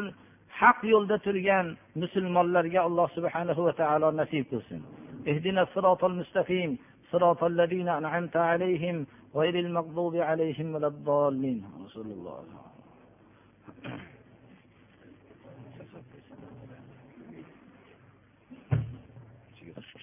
haq 0.59 0.79
yo'lda 0.93 1.15
turgan 1.25 1.65
musulmonlarga 2.01 2.79
alloh 2.87 3.07
subhanahu 3.17 3.61
va 3.67 3.73
taolo 3.81 4.07
nasib 4.21 4.45
qilsin 4.53 4.81
اهدنا 5.31 5.61
الصراط 5.67 6.01
المستقيم 6.03 6.71
صراط 7.11 7.41
الذين 7.43 7.89
أنعمت 7.99 8.35
عليهم 8.35 9.05
غير 9.35 9.55
المغضوب 9.65 10.15
عليهم 10.15 10.75
ولا 10.75 10.87
الضالين 10.87 11.65
رسول 11.85 12.05
الله 12.05 12.43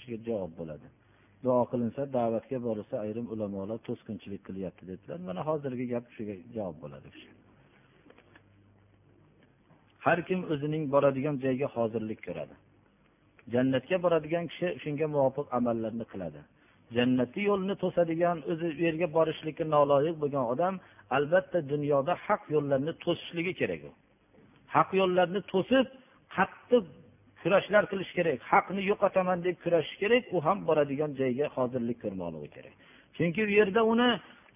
kishiga 0.05 0.19
javob 0.29 0.51
bo'ladi. 0.59 0.87
Duo 1.43 1.61
qilinsa 1.71 2.01
da'vatga 2.17 2.57
borilsa 2.67 2.95
ayrim 3.05 3.25
ulamolar 3.33 3.79
to'sqinchilik 3.87 4.41
qilyapti 4.47 4.83
dedilar. 4.91 5.17
Mana 5.29 5.41
hozirgi 5.49 5.85
gap 5.93 6.05
shuga 6.17 6.35
javob 6.57 6.77
bo'ladi 6.83 7.09
har 10.05 10.19
kim 10.27 10.41
o'zining 10.53 10.83
boradigan 10.93 11.35
joyiga 11.43 11.67
hozirlik 11.75 12.19
ko'radi. 12.27 12.55
Jannatga 13.53 13.97
boradigan 14.05 14.45
kishi 14.51 14.67
shunga 14.83 15.07
muvofiq 15.15 15.47
amallarni 15.57 16.05
qiladi. 16.11 16.41
Jannatni 16.97 17.41
yo'lni 17.49 17.75
to'sadigan 17.83 18.37
o'zi 18.51 18.67
u 18.79 18.81
yerga 18.87 19.07
borishlikka 19.17 19.65
noloyiq 19.75 20.15
bo'lgan 20.23 20.45
odam 20.53 20.73
albatta 21.17 21.59
dunyoda 21.71 22.13
haq 22.25 22.41
yo'llarni 22.55 22.93
to'sishligi 23.03 23.53
kerak 23.61 23.81
u. 23.89 23.91
Haq 24.75 24.89
yo'llarni 25.01 25.41
to'sib 25.53 25.85
qattiq 26.35 26.83
kurashlar 27.45 27.83
qilish 27.91 28.11
kerak 28.17 28.39
haqni 28.51 28.81
yo'qotaman 28.91 29.39
deb 29.47 29.55
kurashish 29.63 29.97
kerak 30.03 30.23
u 30.35 30.37
ham 30.45 30.57
boradigan 30.67 31.11
joyga 31.19 31.45
hozirlik 31.55 31.97
ko'rmoqligi 32.03 32.49
kerak. 32.55 32.75
Chunki 33.17 33.39
u 33.47 33.49
yerda 33.59 33.81
uni 33.93 34.09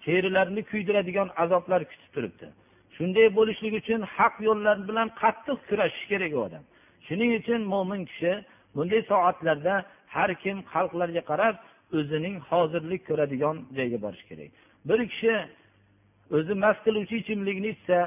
terilarini 0.04 0.62
kuydiradigan 0.70 1.28
azoblar 1.42 1.80
kutib 1.90 2.10
turibdi. 2.14 2.46
Shunday 2.96 3.26
bo'lishligi 3.38 3.76
uchun 3.82 4.00
haq 4.16 4.34
yo'llar 4.48 4.76
bilan 4.88 5.08
qattiq 5.22 5.58
kurashish 5.68 6.06
kerak 6.12 6.32
u 6.38 6.40
odam. 6.46 6.64
Shuning 7.06 7.30
uchun 7.40 7.60
mo'min 7.72 8.00
kishi 8.10 8.32
bunday 8.76 9.02
soatlarda 9.10 9.74
har 10.14 10.30
kim 10.42 10.56
xalqlarga 10.72 11.22
qarab 11.30 11.54
o'zining 11.98 12.36
hozirlik 12.50 13.02
ko'radigan 13.08 13.56
joyga 13.78 13.98
borishi 14.04 14.24
kerak. 14.30 14.50
Bir 14.88 15.00
kishi 15.12 15.34
o'zi 16.36 16.54
mast 16.64 16.80
qiluvchi 16.86 17.14
ichimlikni 17.22 17.68
ichsa 17.76 17.98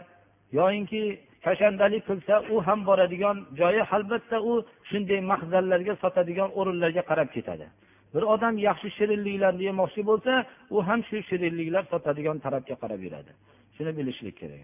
yoyinki 0.60 1.04
kashandalik 1.46 2.04
qilsa 2.10 2.36
u 2.54 2.56
ham 2.68 2.80
boradigan 2.90 3.38
joyi 3.60 3.82
albatta 3.96 4.38
u 4.50 4.54
shunday 4.90 5.22
mahzallarga 5.32 5.94
sotadigan 6.04 6.50
o'rinlarga 6.60 7.04
qarab 7.10 7.30
ketadi. 7.36 7.68
Bir 8.14 8.24
odam 8.34 8.56
yaxshi 8.68 8.90
shirinliklarni 8.98 9.64
yemoqchi 9.70 10.02
bo'lsa 10.10 10.34
u 10.76 10.78
ham 10.88 11.00
shu 11.10 11.18
shirinliklar 11.30 11.84
sotadigan 11.94 12.38
tarafga 12.46 12.76
qarab 12.84 13.02
yuradi. 13.06 13.32
Shuni 13.76 13.92
bilishlik 13.98 14.36
kerak. 14.42 14.62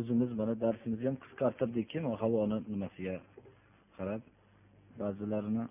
O'zimiz 0.00 0.30
mana 0.40 0.54
darsimizni 0.64 1.06
ham 1.10 1.16
qisqartirdikki 1.24 1.98
havoni 2.22 2.58
nimasiga 2.72 3.16
qarab 3.96 4.22
ba'zilarini 5.00 5.64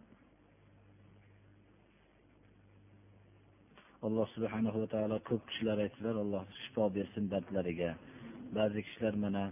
alloh 4.08 4.28
subhanahu 4.36 4.78
va 4.84 4.88
taolo 4.94 5.18
ko'p 5.30 5.42
kishilar 5.50 5.78
aytdilar 5.86 6.16
alloh 6.24 6.44
shifo 6.62 6.84
bersin 6.98 7.24
dardlariga. 7.34 7.92
Ba'zi 8.58 8.80
kishilar 8.86 9.14
mana 9.24 9.44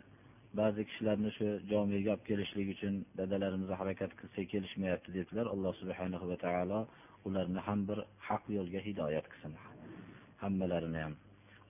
ba'zi 0.60 0.82
kishilarni 0.90 1.30
shu 1.38 1.48
jomiga 1.72 2.12
olib 2.14 2.24
kelishlik 2.30 2.68
uchun 2.76 2.94
dadalarimiz 3.20 3.70
harakat 3.82 4.12
qilsak 4.20 4.46
kelishmayapti 4.54 5.10
dedilar 5.18 5.46
alloh 5.54 5.74
subhanahu 5.82 6.26
va 6.32 6.38
taolo 6.46 6.80
ularni 7.28 7.62
ham 7.68 7.80
bir 7.90 8.00
haq 8.28 8.44
yo'lga 8.58 8.80
hidoyat 8.88 9.26
qilsin 9.32 9.54
hammalarini 10.44 11.00
ham. 11.06 11.14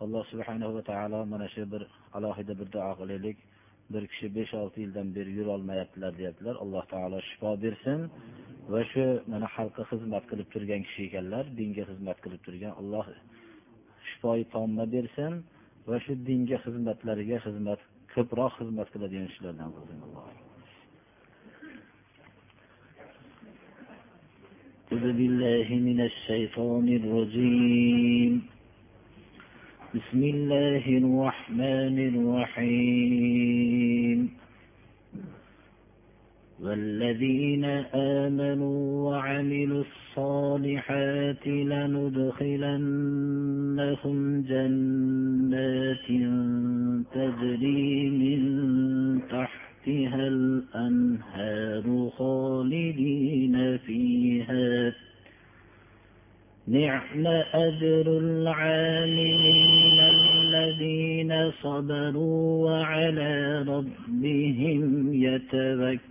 Alloh 0.03 0.23
subhanahu 0.31 0.71
va 0.77 0.83
taolo 0.91 1.19
mana 1.33 1.47
shu 1.53 1.63
bir 1.73 1.83
alohida 2.17 2.53
bir 2.59 2.67
duo 2.75 2.91
qilaylik. 2.99 3.37
Bir 3.93 4.03
kishi 4.11 4.27
besh 4.37 4.53
olti 4.61 4.77
yildan 4.83 5.07
beri 5.17 5.31
yurolmayaptilar 5.39 6.11
deyaptilar 6.19 6.55
alloh 6.63 6.83
taolo 6.93 7.17
shifo 7.29 7.51
bersin. 7.63 7.99
va 8.72 8.80
shu 8.90 9.04
mana 9.30 9.46
xalqqa 9.56 9.82
xizmat 9.90 10.24
qilib 10.30 10.48
turgan 10.54 10.80
kishi 10.86 11.02
ekanlar 11.08 11.44
dinga 11.58 11.82
xizmat 11.90 12.18
qilib 12.24 12.40
turgan 12.46 12.72
alloh 12.80 13.06
shifoyi 14.08 14.44
tomma 14.54 14.84
bersin 14.94 15.32
va 15.88 15.96
shu 16.04 16.12
dinga 16.28 16.56
xizmatlariga 16.64 17.36
xizmat 17.46 17.80
ko'proq 18.14 18.52
xizmat 18.58 18.86
qiladigan 18.92 19.26
kishilardan 19.30 19.68
qilsin 19.76 19.98
أعوذ 24.92 25.06
بالله 25.20 25.68
من 25.88 25.98
الشيطان 26.10 26.86
الرجيم 27.00 28.32
بسم 29.96 30.20
الله 30.34 30.84
الرحمن 31.02 31.96
الرحيم 32.12 34.18
والذين 36.61 37.65
آمنوا 37.95 39.09
وعملوا 39.09 39.83
الصالحات 39.83 41.47
لندخلنهم 41.47 42.01
جنات 44.41 46.07
تجري 47.13 48.09
من 48.09 48.41
تحتها 49.21 50.27
الأنهار 50.27 52.09
خالدين 52.17 53.77
فيها. 53.77 54.93
نعم 56.67 57.27
أجر 57.53 58.17
العاملين 58.17 59.99
الذين 59.99 61.51
صبروا 61.63 62.69
وعلى 62.69 63.61
ربهم 63.67 65.13
يتوكلون. 65.13 66.10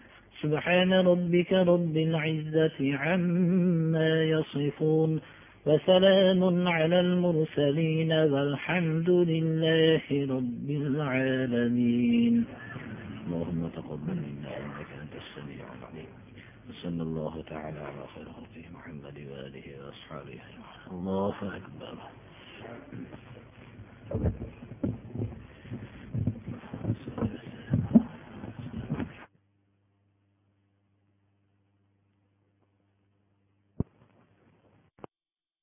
سبحان 0.41 0.93
ربك 0.93 1.53
رب 1.53 1.97
العزة 1.97 2.97
عما 2.97 4.23
يصفون 4.23 5.21
وسلام 5.65 6.67
على 6.67 6.99
المرسلين 6.99 8.11
والحمد 8.11 9.09
لله 9.09 10.05
رب 10.35 10.69
العالمين. 10.69 12.45
اللهم 13.25 13.61
تقبل 13.77 14.17
منا 14.27 14.51
إنك 14.57 14.89
أنت 15.01 15.13
السميع 15.23 15.65
العليم. 15.77 16.11
وصلى 16.69 17.03
الله 17.03 17.41
تعالى 17.41 17.79
على 17.79 18.03
خير 18.15 18.25
خلقه 18.25 18.65
محمد 18.73 19.17
وآله 19.29 19.67
وأصحابه 19.81 20.39
الله 20.91 21.35
أكبر. 21.59 21.95